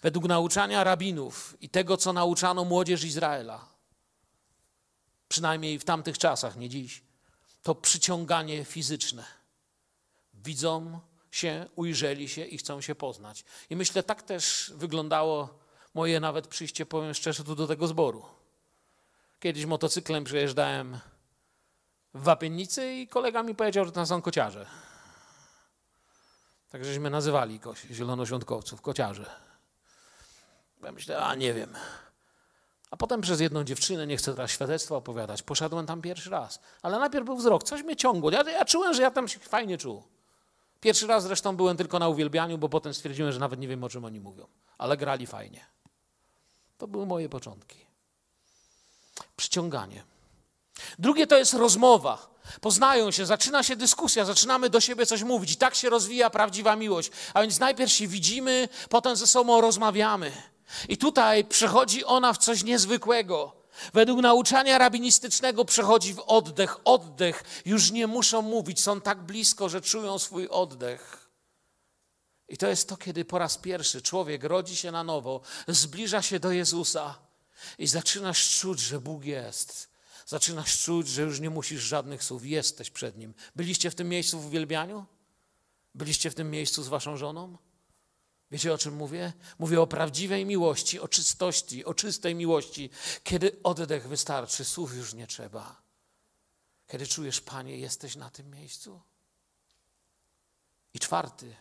według 0.02 0.24
nauczania 0.24 0.84
rabinów 0.84 1.56
i 1.60 1.68
tego, 1.68 1.96
co 1.96 2.12
nauczano 2.12 2.64
młodzież 2.64 3.04
Izraela, 3.04 3.68
przynajmniej 5.28 5.78
w 5.78 5.84
tamtych 5.84 6.18
czasach, 6.18 6.56
nie 6.56 6.68
dziś, 6.68 7.02
to 7.62 7.74
przyciąganie 7.74 8.64
fizyczne. 8.64 9.24
Widzą 10.34 11.00
się, 11.31 11.66
ujrzeli 11.76 12.28
się 12.28 12.45
i 12.45 12.59
chcą 12.59 12.81
się 12.81 12.95
poznać. 12.95 13.45
I 13.70 13.76
myślę, 13.76 14.03
tak 14.03 14.22
też 14.22 14.72
wyglądało 14.74 15.49
moje 15.95 16.20
nawet 16.20 16.47
przyjście, 16.47 16.87
powiem 16.87 17.14
szczerze, 17.14 17.45
tu 17.45 17.55
do 17.55 17.66
tego 17.66 17.87
zboru. 17.87 18.24
Kiedyś 19.41 19.66
motocyklem 19.66 20.24
przejeżdżałem 20.24 20.99
w 22.14 22.22
Wapiennicy 22.22 22.95
i 22.95 23.09
kolega 23.09 23.43
mi 23.43 23.55
powiedział, 23.55 23.85
że 23.85 23.93
tam 23.93 24.07
są 24.07 24.22
kociarze. 24.22 24.66
Tak 26.70 26.85
żeśmy 26.85 27.11
nazywali 27.11 27.61
zielonoświątkowców, 27.91 28.81
kociarze. 28.81 29.31
Ja 30.83 30.93
myślę, 30.93 31.18
a 31.18 31.35
nie 31.35 31.55
wiem. 31.55 31.74
A 32.91 32.97
potem 32.97 33.20
przez 33.20 33.41
jedną 33.41 33.64
dziewczynę, 33.64 34.07
nie 34.07 34.16
chcę 34.16 34.35
teraz 34.35 34.51
świadectwa 34.51 34.97
opowiadać, 34.97 35.43
poszedłem 35.43 35.87
tam 35.87 36.03
pierwszy 36.03 36.31
raz. 36.31 36.61
Ale 36.83 36.99
najpierw 36.99 37.26
był 37.26 37.37
wzrok, 37.37 37.64
coś 37.64 37.83
mnie 37.83 37.97
ciągło. 37.97 38.31
Ja, 38.31 38.51
ja 38.51 38.64
czułem, 38.64 38.95
że 38.95 39.03
ja 39.03 39.11
tam 39.11 39.28
się 39.28 39.39
fajnie 39.39 39.78
czuł. 39.78 40.03
Pierwszy 40.81 41.07
raz 41.07 41.22
zresztą 41.22 41.57
byłem 41.57 41.76
tylko 41.76 41.99
na 41.99 42.09
uwielbianiu, 42.09 42.59
bo 42.59 42.68
potem 42.68 42.95
stwierdziłem, 42.95 43.33
że 43.33 43.39
nawet 43.39 43.61
nie 43.61 43.68
wiem, 43.68 43.85
o 43.85 43.89
czym 43.89 44.05
oni 44.05 44.20
mówią. 44.20 44.47
Ale 44.78 44.97
grali 44.97 45.26
fajnie. 45.26 45.66
To 46.78 46.87
były 46.87 47.07
moje 47.07 47.28
początki. 47.28 47.87
Przyciąganie. 49.37 50.05
Drugie 50.99 51.26
to 51.26 51.39
jest 51.39 51.55
rozmowa. 51.55 52.31
Poznają 52.61 53.11
się, 53.11 53.26
zaczyna 53.26 53.62
się 53.62 53.76
dyskusja, 53.76 54.24
zaczynamy 54.24 54.70
do 54.70 54.81
siebie 54.81 55.07
coś 55.07 55.22
mówić. 55.22 55.53
I 55.53 55.57
tak 55.57 55.74
się 55.74 55.91
rozwija 55.91 56.31
prawdziwa 56.31 56.76
miłość. 56.76 57.11
A 57.35 57.41
więc 57.41 57.59
najpierw 57.59 57.93
się 57.93 58.09
widzimy, 58.09 58.68
potem 58.89 59.16
ze 59.16 59.26
sobą 59.26 59.61
rozmawiamy. 59.61 60.33
I 60.89 60.99
tutaj 60.99 61.45
przechodzi 61.45 62.05
ona 62.05 62.33
w 62.33 62.39
coś 62.39 62.64
niezwykłego. 62.64 63.59
Według 63.92 64.20
nauczania 64.20 64.78
rabinistycznego 64.78 65.64
przechodzi 65.64 66.14
w 66.14 66.20
oddech. 66.26 66.76
Oddech. 66.84 67.44
Już 67.64 67.90
nie 67.90 68.06
muszą 68.06 68.42
mówić, 68.42 68.80
są 68.80 69.00
tak 69.00 69.22
blisko, 69.22 69.68
że 69.68 69.80
czują 69.80 70.18
swój 70.18 70.48
oddech. 70.48 71.30
I 72.48 72.56
to 72.56 72.68
jest 72.68 72.88
to, 72.88 72.96
kiedy 72.96 73.24
po 73.24 73.38
raz 73.38 73.58
pierwszy 73.58 74.02
człowiek 74.02 74.44
rodzi 74.44 74.76
się 74.76 74.90
na 74.92 75.04
nowo, 75.04 75.40
zbliża 75.68 76.22
się 76.22 76.40
do 76.40 76.52
Jezusa 76.52 77.18
i 77.78 77.86
zaczynasz 77.86 78.58
czuć, 78.58 78.80
że 78.80 79.00
Bóg 79.00 79.24
jest. 79.24 79.90
Zaczynasz 80.26 80.82
czuć, 80.82 81.08
że 81.08 81.22
już 81.22 81.40
nie 81.40 81.50
musisz 81.50 81.82
żadnych 81.82 82.24
słów, 82.24 82.46
jesteś 82.46 82.90
przed 82.90 83.16
Nim. 83.18 83.34
Byliście 83.56 83.90
w 83.90 83.94
tym 83.94 84.08
miejscu 84.08 84.40
w 84.40 84.46
uwielbianiu? 84.46 85.06
Byliście 85.94 86.30
w 86.30 86.34
tym 86.34 86.50
miejscu 86.50 86.82
z 86.82 86.88
Waszą 86.88 87.16
żoną? 87.16 87.56
Wiecie 88.51 88.74
o 88.74 88.78
czym 88.78 88.94
mówię? 88.94 89.32
Mówię 89.59 89.80
o 89.80 89.86
prawdziwej 89.86 90.46
miłości, 90.46 91.01
o 91.01 91.09
czystości, 91.09 91.84
o 91.84 91.94
czystej 91.94 92.34
miłości, 92.34 92.90
kiedy 93.24 93.57
oddech 93.62 94.09
wystarczy, 94.09 94.64
słów 94.64 94.96
już 94.96 95.14
nie 95.14 95.26
trzeba. 95.26 95.82
Kiedy 96.86 97.07
czujesz, 97.07 97.40
Panie, 97.40 97.78
jesteś 97.78 98.16
na 98.16 98.30
tym 98.30 98.51
miejscu. 98.51 99.01
I 100.94 100.98
czwarty, 100.98 101.57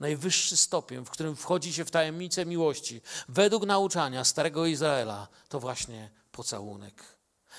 najwyższy 0.00 0.56
stopień, 0.56 1.04
w 1.04 1.10
którym 1.10 1.36
wchodzi 1.36 1.72
się 1.72 1.84
w 1.84 1.90
tajemnicę 1.90 2.46
miłości, 2.46 3.00
według 3.28 3.66
nauczania 3.66 4.24
Starego 4.24 4.66
Izraela, 4.66 5.28
to 5.48 5.60
właśnie 5.60 6.10
pocałunek. 6.32 7.04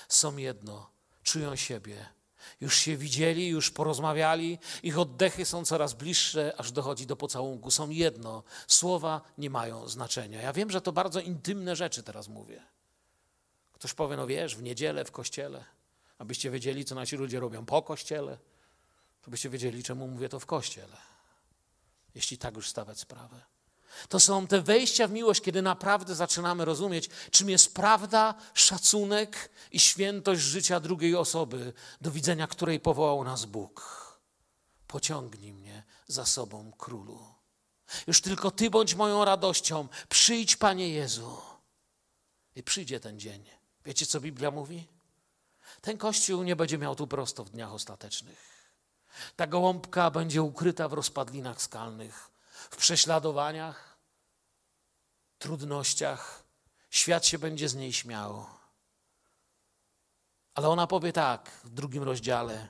Są 0.08 0.36
jedno, 0.36 0.90
czują 1.22 1.56
siebie 1.56 2.06
już 2.62 2.76
się 2.76 2.96
widzieli, 2.96 3.48
już 3.48 3.70
porozmawiali, 3.70 4.58
ich 4.82 4.98
oddechy 4.98 5.44
są 5.44 5.64
coraz 5.64 5.94
bliższe, 5.94 6.54
aż 6.58 6.72
dochodzi 6.72 7.06
do 7.06 7.16
pocałunku. 7.16 7.70
Są 7.70 7.90
jedno, 7.90 8.42
słowa 8.66 9.20
nie 9.38 9.50
mają 9.50 9.88
znaczenia. 9.88 10.42
Ja 10.42 10.52
wiem, 10.52 10.70
że 10.70 10.80
to 10.80 10.92
bardzo 10.92 11.20
intymne 11.20 11.76
rzeczy 11.76 12.02
teraz 12.02 12.28
mówię. 12.28 12.62
Ktoś 13.72 13.94
powie, 13.94 14.16
no 14.16 14.26
wiesz, 14.26 14.56
w 14.56 14.62
niedzielę 14.62 15.04
w 15.04 15.10
kościele, 15.10 15.64
abyście 16.18 16.50
wiedzieli, 16.50 16.84
co 16.84 16.94
nasi 16.94 17.16
ludzie 17.16 17.40
robią 17.40 17.66
po 17.66 17.82
kościele, 17.82 18.38
to 19.22 19.30
byście 19.30 19.50
wiedzieli, 19.50 19.82
czemu 19.82 20.08
mówię 20.08 20.28
to 20.28 20.40
w 20.40 20.46
kościele, 20.46 20.96
jeśli 22.14 22.38
tak 22.38 22.56
już 22.56 22.68
stawiać 22.68 23.00
sprawę. 23.00 23.51
To 24.08 24.20
są 24.20 24.46
te 24.46 24.62
wejścia 24.62 25.08
w 25.08 25.12
miłość, 25.12 25.40
kiedy 25.40 25.62
naprawdę 25.62 26.14
zaczynamy 26.14 26.64
rozumieć, 26.64 27.10
czym 27.30 27.50
jest 27.50 27.74
prawda, 27.74 28.34
szacunek 28.54 29.50
i 29.72 29.80
świętość 29.80 30.42
życia 30.42 30.80
drugiej 30.80 31.16
osoby, 31.16 31.72
do 32.00 32.10
widzenia 32.10 32.46
której 32.46 32.80
powołał 32.80 33.24
nas 33.24 33.44
Bóg. 33.44 34.02
Pociągnij 34.86 35.52
mnie 35.52 35.82
za 36.06 36.26
sobą, 36.26 36.72
królu. 36.78 37.34
Już 38.06 38.20
tylko 38.20 38.50
Ty 38.50 38.70
bądź 38.70 38.94
moją 38.94 39.24
radością. 39.24 39.88
Przyjdź, 40.08 40.56
Panie 40.56 40.88
Jezu. 40.88 41.36
I 42.56 42.62
przyjdzie 42.62 43.00
ten 43.00 43.20
dzień. 43.20 43.44
Wiecie, 43.84 44.06
co 44.06 44.20
Biblia 44.20 44.50
mówi? 44.50 44.88
Ten 45.80 45.98
kościół 45.98 46.42
nie 46.42 46.56
będzie 46.56 46.78
miał 46.78 46.94
tu 46.94 47.06
prosto 47.06 47.44
w 47.44 47.50
dniach 47.50 47.72
ostatecznych. 47.72 48.52
Ta 49.36 49.46
gołąbka 49.46 50.10
będzie 50.10 50.42
ukryta 50.42 50.88
w 50.88 50.92
rozpadlinach 50.92 51.62
skalnych 51.62 52.31
w 52.72 52.76
prześladowaniach, 52.76 53.98
trudnościach. 55.38 56.44
Świat 56.90 57.26
się 57.26 57.38
będzie 57.38 57.68
z 57.68 57.74
niej 57.74 57.92
śmiał. 57.92 58.46
Ale 60.54 60.68
ona 60.68 60.86
powie 60.86 61.12
tak 61.12 61.50
w 61.64 61.70
drugim 61.70 62.02
rozdziale: 62.02 62.68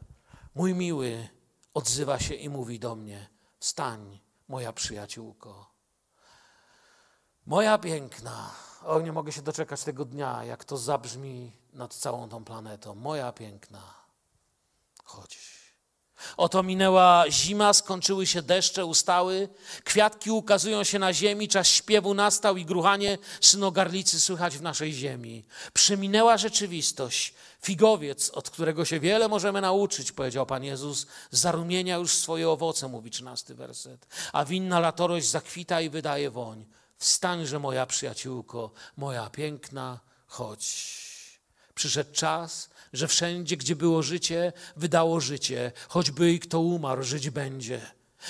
Mój 0.55 0.75
miły 0.75 1.29
odzywa 1.75 2.19
się 2.19 2.35
i 2.35 2.49
mówi 2.49 2.79
do 2.79 2.95
mnie: 2.95 3.29
Wstań, 3.59 4.21
moja 4.49 4.73
przyjaciółko. 4.73 5.73
Moja 7.47 7.79
piękna. 7.79 8.51
O, 8.83 9.01
nie 9.01 9.13
mogę 9.13 9.33
się 9.33 9.43
doczekać 9.43 9.85
tego 9.85 10.05
dnia, 10.05 10.45
jak 10.45 10.65
to 10.65 10.77
zabrzmi 10.77 11.57
nad 11.73 11.95
całą 11.95 12.29
tą 12.29 12.45
planetą. 12.45 12.95
Moja 12.95 13.33
piękna. 13.33 13.95
Chodź. 15.05 15.52
Oto 16.37 16.63
minęła 16.63 17.25
zima, 17.31 17.73
skończyły 17.73 18.27
się 18.27 18.43
deszcze, 18.43 18.87
ustały, 18.87 19.49
kwiatki 19.85 20.31
ukazują 20.31 20.85
się 20.85 20.99
na 20.99 21.13
ziemi, 21.13 21.49
czas 21.49 21.67
śpiewu 21.69 22.15
nastał 22.15 22.57
i 22.57 22.65
gruchanie 22.65 23.19
synogarlicy 23.41 24.21
słychać 24.21 24.59
w 24.59 24.63
naszej 24.63 24.93
ziemi. 24.93 25.45
Przyminęła 25.73 26.37
rzeczywistość. 26.37 27.35
Figowiec, 27.63 28.31
od 28.31 28.51
którego 28.51 28.85
się 28.85 29.01
wiele 29.01 29.29
możemy 29.29 29.61
nauczyć, 29.61 30.13
powiedział 30.13 30.47
Pan 30.47 30.65
Jezus, 30.65 31.07
zarumienia 31.31 31.97
już 31.97 32.13
swoje 32.13 32.49
owoce, 32.49 32.89
mówi 32.89 33.11
trzynasty 33.11 33.55
werset. 33.55 34.07
A 34.33 34.45
winna 34.45 34.81
latorość 34.81 35.27
zakwita 35.27 35.81
i 35.81 35.91
wydaje 35.91 36.31
woń. 36.31 36.67
Wstańże, 36.99 37.59
moja 37.59 37.87
przyjaciółko, 37.87 38.71
moja 38.97 39.31
piękna, 39.31 40.01
chodź. 40.27 41.03
Przyszedł 41.75 42.13
czas, 42.13 42.71
że 42.93 43.09
wszędzie, 43.09 43.57
gdzie 43.57 43.77
było 43.77 44.03
życie, 44.03 44.53
wydało 44.77 45.21
życie, 45.21 45.73
choćby 45.89 46.33
i 46.33 46.41
kto 46.41 46.61
umarł, 46.61 47.03
żyć 47.03 47.31
będzie. 47.31 47.81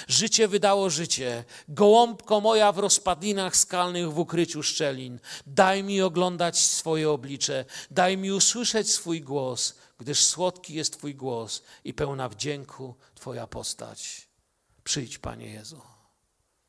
Życie 0.09 0.49
wydało 0.49 0.91
życie, 0.91 1.45
gołąbko 1.69 2.41
moja 2.41 2.73
w 2.73 2.79
rozpadlinach 2.79 3.57
skalnych 3.57 4.13
w 4.13 4.19
ukryciu 4.19 4.63
szczelin. 4.63 5.19
Daj 5.47 5.83
mi 5.83 6.03
oglądać 6.03 6.59
swoje 6.59 7.11
oblicze, 7.11 7.65
daj 7.91 8.17
mi 8.17 8.33
usłyszeć 8.33 8.91
swój 8.91 9.21
głos, 9.21 9.75
gdyż 9.99 10.25
słodki 10.25 10.75
jest 10.75 10.99
Twój 10.99 11.15
głos 11.15 11.63
i 11.85 11.95
pełna 11.95 12.29
wdzięku 12.29 12.95
Twoja 13.15 13.47
postać. 13.47 14.29
Przyjdź, 14.85 15.19
Panie 15.19 15.47
Jezu. 15.47 15.81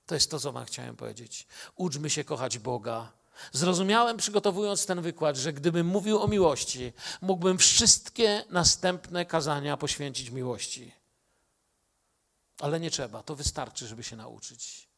To 0.05 0.15
jest 0.15 0.31
to, 0.31 0.39
co 0.39 0.51
Wam 0.51 0.65
chciałem 0.65 0.95
powiedzieć. 0.95 1.47
Uczmy 1.75 2.09
się 2.09 2.23
kochać 2.23 2.59
Boga 2.59 3.11
Zrozumiałem, 3.51 4.17
przygotowując 4.17 4.85
ten 4.85 5.01
wykład, 5.01 5.37
że 5.37 5.53
gdybym 5.53 5.87
mówił 5.87 6.21
o 6.21 6.27
miłości, 6.27 6.93
mógłbym 7.21 7.57
wszystkie 7.57 8.43
następne 8.49 9.25
kazania 9.25 9.77
poświęcić 9.77 10.29
miłości. 10.29 10.91
Ale 12.59 12.79
nie 12.79 12.91
trzeba, 12.91 13.23
to 13.23 13.35
wystarczy, 13.35 13.87
żeby 13.87 14.03
się 14.03 14.15
nauczyć. 14.15 14.89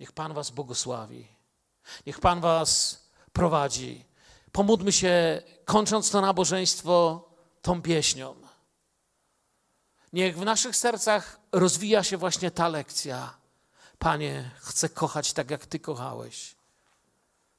Niech 0.00 0.12
Pan 0.12 0.34
Was 0.34 0.50
błogosławi. 0.50 1.28
Niech 2.06 2.20
Pan 2.20 2.40
Was 2.40 3.02
prowadzi. 3.32 4.04
Pomódmy 4.52 4.92
się, 4.92 5.42
kończąc 5.64 6.10
to 6.10 6.20
nabożeństwo, 6.20 7.28
tą 7.62 7.82
pieśnią. 7.82 8.34
Niech 10.12 10.38
w 10.38 10.44
naszych 10.44 10.76
sercach 10.76 11.40
rozwija 11.52 12.04
się 12.04 12.16
właśnie 12.16 12.50
ta 12.50 12.68
lekcja. 12.68 13.34
Panie, 13.98 14.50
chcę 14.60 14.88
kochać 14.88 15.32
tak, 15.32 15.50
jak 15.50 15.66
Ty 15.66 15.78
kochałeś. 15.78 16.54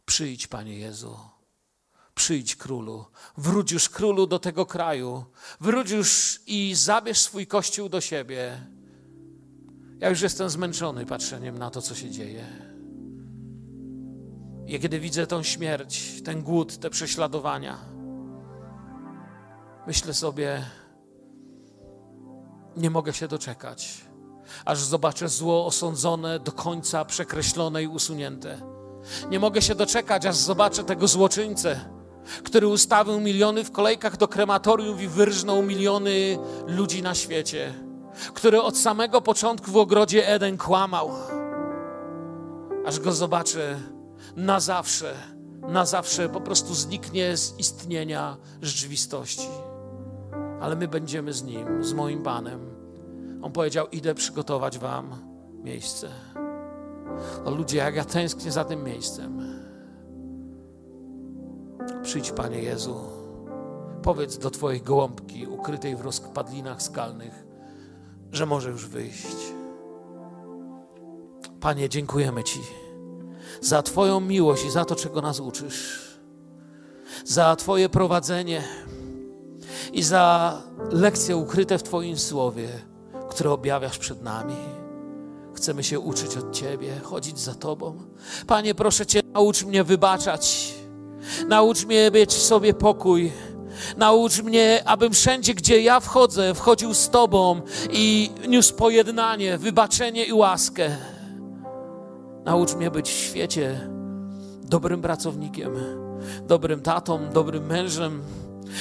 Przyjdź, 0.05 0.47
Panie 0.47 0.77
Jezu. 0.77 1.17
Przyjdź 2.15 2.55
królu, 2.55 3.05
wróć 3.37 3.71
już 3.71 3.89
królu 3.89 4.27
do 4.27 4.39
tego 4.39 4.65
kraju, 4.65 5.25
wróć 5.59 5.91
już 5.91 6.41
i 6.47 6.75
zabierz 6.75 7.21
swój 7.21 7.47
kościół 7.47 7.89
do 7.89 8.01
siebie. 8.01 8.67
Ja 9.99 10.09
już 10.09 10.21
jestem 10.21 10.49
zmęczony 10.49 11.05
patrzeniem 11.05 11.57
na 11.57 11.69
to, 11.69 11.81
co 11.81 11.95
się 11.95 12.09
dzieje. 12.09 12.45
I 14.67 14.79
kiedy 14.79 14.99
widzę 14.99 15.27
tą 15.27 15.43
śmierć, 15.43 16.21
ten 16.23 16.43
głód, 16.43 16.77
te 16.77 16.89
prześladowania, 16.89 17.77
myślę 19.87 20.13
sobie, 20.13 20.65
nie 22.77 22.89
mogę 22.89 23.13
się 23.13 23.27
doczekać, 23.27 24.05
aż 24.65 24.79
zobaczę 24.79 25.29
zło 25.29 25.65
osądzone, 25.65 26.39
do 26.39 26.51
końca 26.51 27.05
przekreślone 27.05 27.83
i 27.83 27.87
usunięte. 27.87 28.80
Nie 29.29 29.39
mogę 29.39 29.61
się 29.61 29.75
doczekać, 29.75 30.25
aż 30.25 30.35
zobaczę 30.35 30.83
tego 30.83 31.07
złoczyńcę, 31.07 31.79
który 32.43 32.67
ustawił 32.67 33.19
miliony 33.19 33.63
w 33.63 33.71
kolejkach 33.71 34.17
do 34.17 34.27
krematoriów 34.27 35.01
i 35.01 35.07
wyrżnął 35.07 35.63
miliony 35.63 36.37
ludzi 36.67 37.01
na 37.01 37.15
świecie, 37.15 37.73
który 38.33 38.61
od 38.61 38.77
samego 38.77 39.21
początku 39.21 39.71
w 39.71 39.77
ogrodzie 39.77 40.27
Eden 40.27 40.57
kłamał, 40.57 41.11
aż 42.85 42.99
go 42.99 43.11
zobaczę 43.11 43.79
na 44.35 44.59
zawsze, 44.59 45.13
na 45.61 45.85
zawsze 45.85 46.29
po 46.29 46.41
prostu 46.41 46.73
zniknie 46.73 47.37
z 47.37 47.59
istnienia 47.59 48.37
rzeczywistości. 48.61 49.47
Ale 50.61 50.75
my 50.75 50.87
będziemy 50.87 51.33
z 51.33 51.43
nim, 51.43 51.83
z 51.83 51.93
moim 51.93 52.23
Panem. 52.23 52.59
On 53.41 53.51
powiedział: 53.51 53.87
Idę 53.87 54.15
przygotować 54.15 54.79
Wam 54.79 55.15
miejsce. 55.63 56.09
O 57.45 57.51
ludzie, 57.51 57.77
jak 57.77 57.95
ja 57.95 58.05
tęsknię 58.05 58.51
za 58.51 58.65
tym 58.65 58.83
miejscem. 58.83 59.41
Przyjdź, 62.03 62.31
Panie 62.31 62.63
Jezu. 62.63 62.95
Powiedz 64.03 64.37
do 64.37 64.49
Twojej 64.49 64.81
gołąbki 64.81 65.47
ukrytej 65.47 65.95
w 65.95 66.01
rozpadlinach 66.01 66.81
skalnych, 66.81 67.45
że 68.31 68.45
może 68.45 68.69
już 68.69 68.87
wyjść. 68.87 69.37
Panie, 71.59 71.89
dziękujemy 71.89 72.43
Ci 72.43 72.59
za 73.61 73.83
Twoją 73.83 74.19
miłość 74.19 74.65
i 74.65 74.71
za 74.71 74.85
to, 74.85 74.95
czego 74.95 75.21
nas 75.21 75.39
uczysz, 75.39 76.09
za 77.25 77.55
Twoje 77.55 77.89
prowadzenie 77.89 78.63
i 79.93 80.03
za 80.03 80.57
lekcje 80.91 81.37
ukryte 81.37 81.77
w 81.77 81.83
Twoim 81.83 82.17
słowie, 82.17 82.69
które 83.29 83.51
objawiasz 83.51 83.97
przed 83.97 84.21
nami. 84.21 84.80
Chcemy 85.61 85.83
się 85.83 85.99
uczyć 85.99 86.37
od 86.37 86.51
Ciebie, 86.51 86.99
chodzić 87.03 87.39
za 87.39 87.55
Tobą. 87.55 87.97
Panie, 88.47 88.75
proszę 88.75 89.05
Cię, 89.05 89.21
naucz 89.33 89.63
mnie 89.63 89.83
wybaczać. 89.83 90.73
Naucz 91.47 91.85
mnie 91.85 92.11
mieć 92.13 92.33
w 92.33 92.41
sobie 92.41 92.73
pokój. 92.73 93.31
Naucz 93.97 94.41
mnie, 94.41 94.83
abym 94.85 95.13
wszędzie, 95.13 95.53
gdzie 95.53 95.81
ja 95.81 95.99
wchodzę, 95.99 96.53
wchodził 96.53 96.93
z 96.93 97.09
Tobą 97.09 97.61
i 97.91 98.29
niósł 98.47 98.75
pojednanie, 98.75 99.57
wybaczenie 99.57 100.25
i 100.25 100.33
łaskę. 100.33 100.97
Naucz 102.45 102.75
mnie 102.75 102.91
być 102.91 103.09
w 103.09 103.17
świecie 103.17 103.89
dobrym 104.63 105.01
pracownikiem, 105.01 105.73
dobrym 106.47 106.81
tatą, 106.81 107.29
dobrym 107.33 107.65
mężem, 107.65 108.21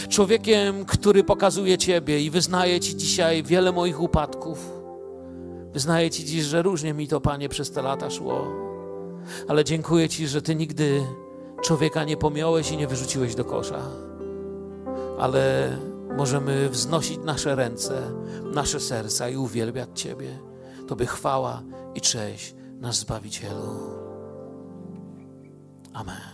człowiekiem, 0.09 0.85
który 0.85 1.24
pokazuje 1.24 1.78
Ciebie 1.78 2.20
i 2.20 2.31
wyznaje 2.31 2.81
Ci 2.81 2.97
dzisiaj 2.97 3.43
wiele 3.43 3.72
moich 3.72 4.01
upadków. 4.01 4.80
Wyznaję 5.73 6.11
Ci 6.11 6.25
dziś, 6.25 6.45
że 6.45 6.62
różnie 6.62 6.95
mi 6.95 7.09
to, 7.09 7.21
Panie, 7.21 7.49
przez 7.49 7.71
te 7.71 7.83
lata 7.83 8.11
szło, 8.11 8.47
ale 9.49 9.64
dziękuję 9.64 10.09
Ci, 10.09 10.29
że 10.29 10.43
Ty 10.43 10.55
nigdy 10.55 11.03
człowieka 11.62 12.05
nie 12.05 12.16
pomiałeś 12.16 12.71
i 12.71 12.77
nie 12.77 12.87
wyrzuciłeś 12.87 13.35
do 13.35 13.45
kosza. 13.45 13.83
Ale 15.18 15.77
możemy 16.16 16.68
wznosić 16.68 17.18
nasze 17.25 17.55
ręce, 17.55 18.12
nasze 18.55 18.81
serca 18.81 19.29
i 19.29 19.37
uwielbiać 19.37 19.89
Ciebie. 19.95 20.39
Tobie 20.87 21.07
chwała 21.07 21.62
i 21.95 22.01
cześć 22.01 22.55
nasz 22.81 22.97
Zbawicielu. 22.97 24.01
Amen. 25.93 26.30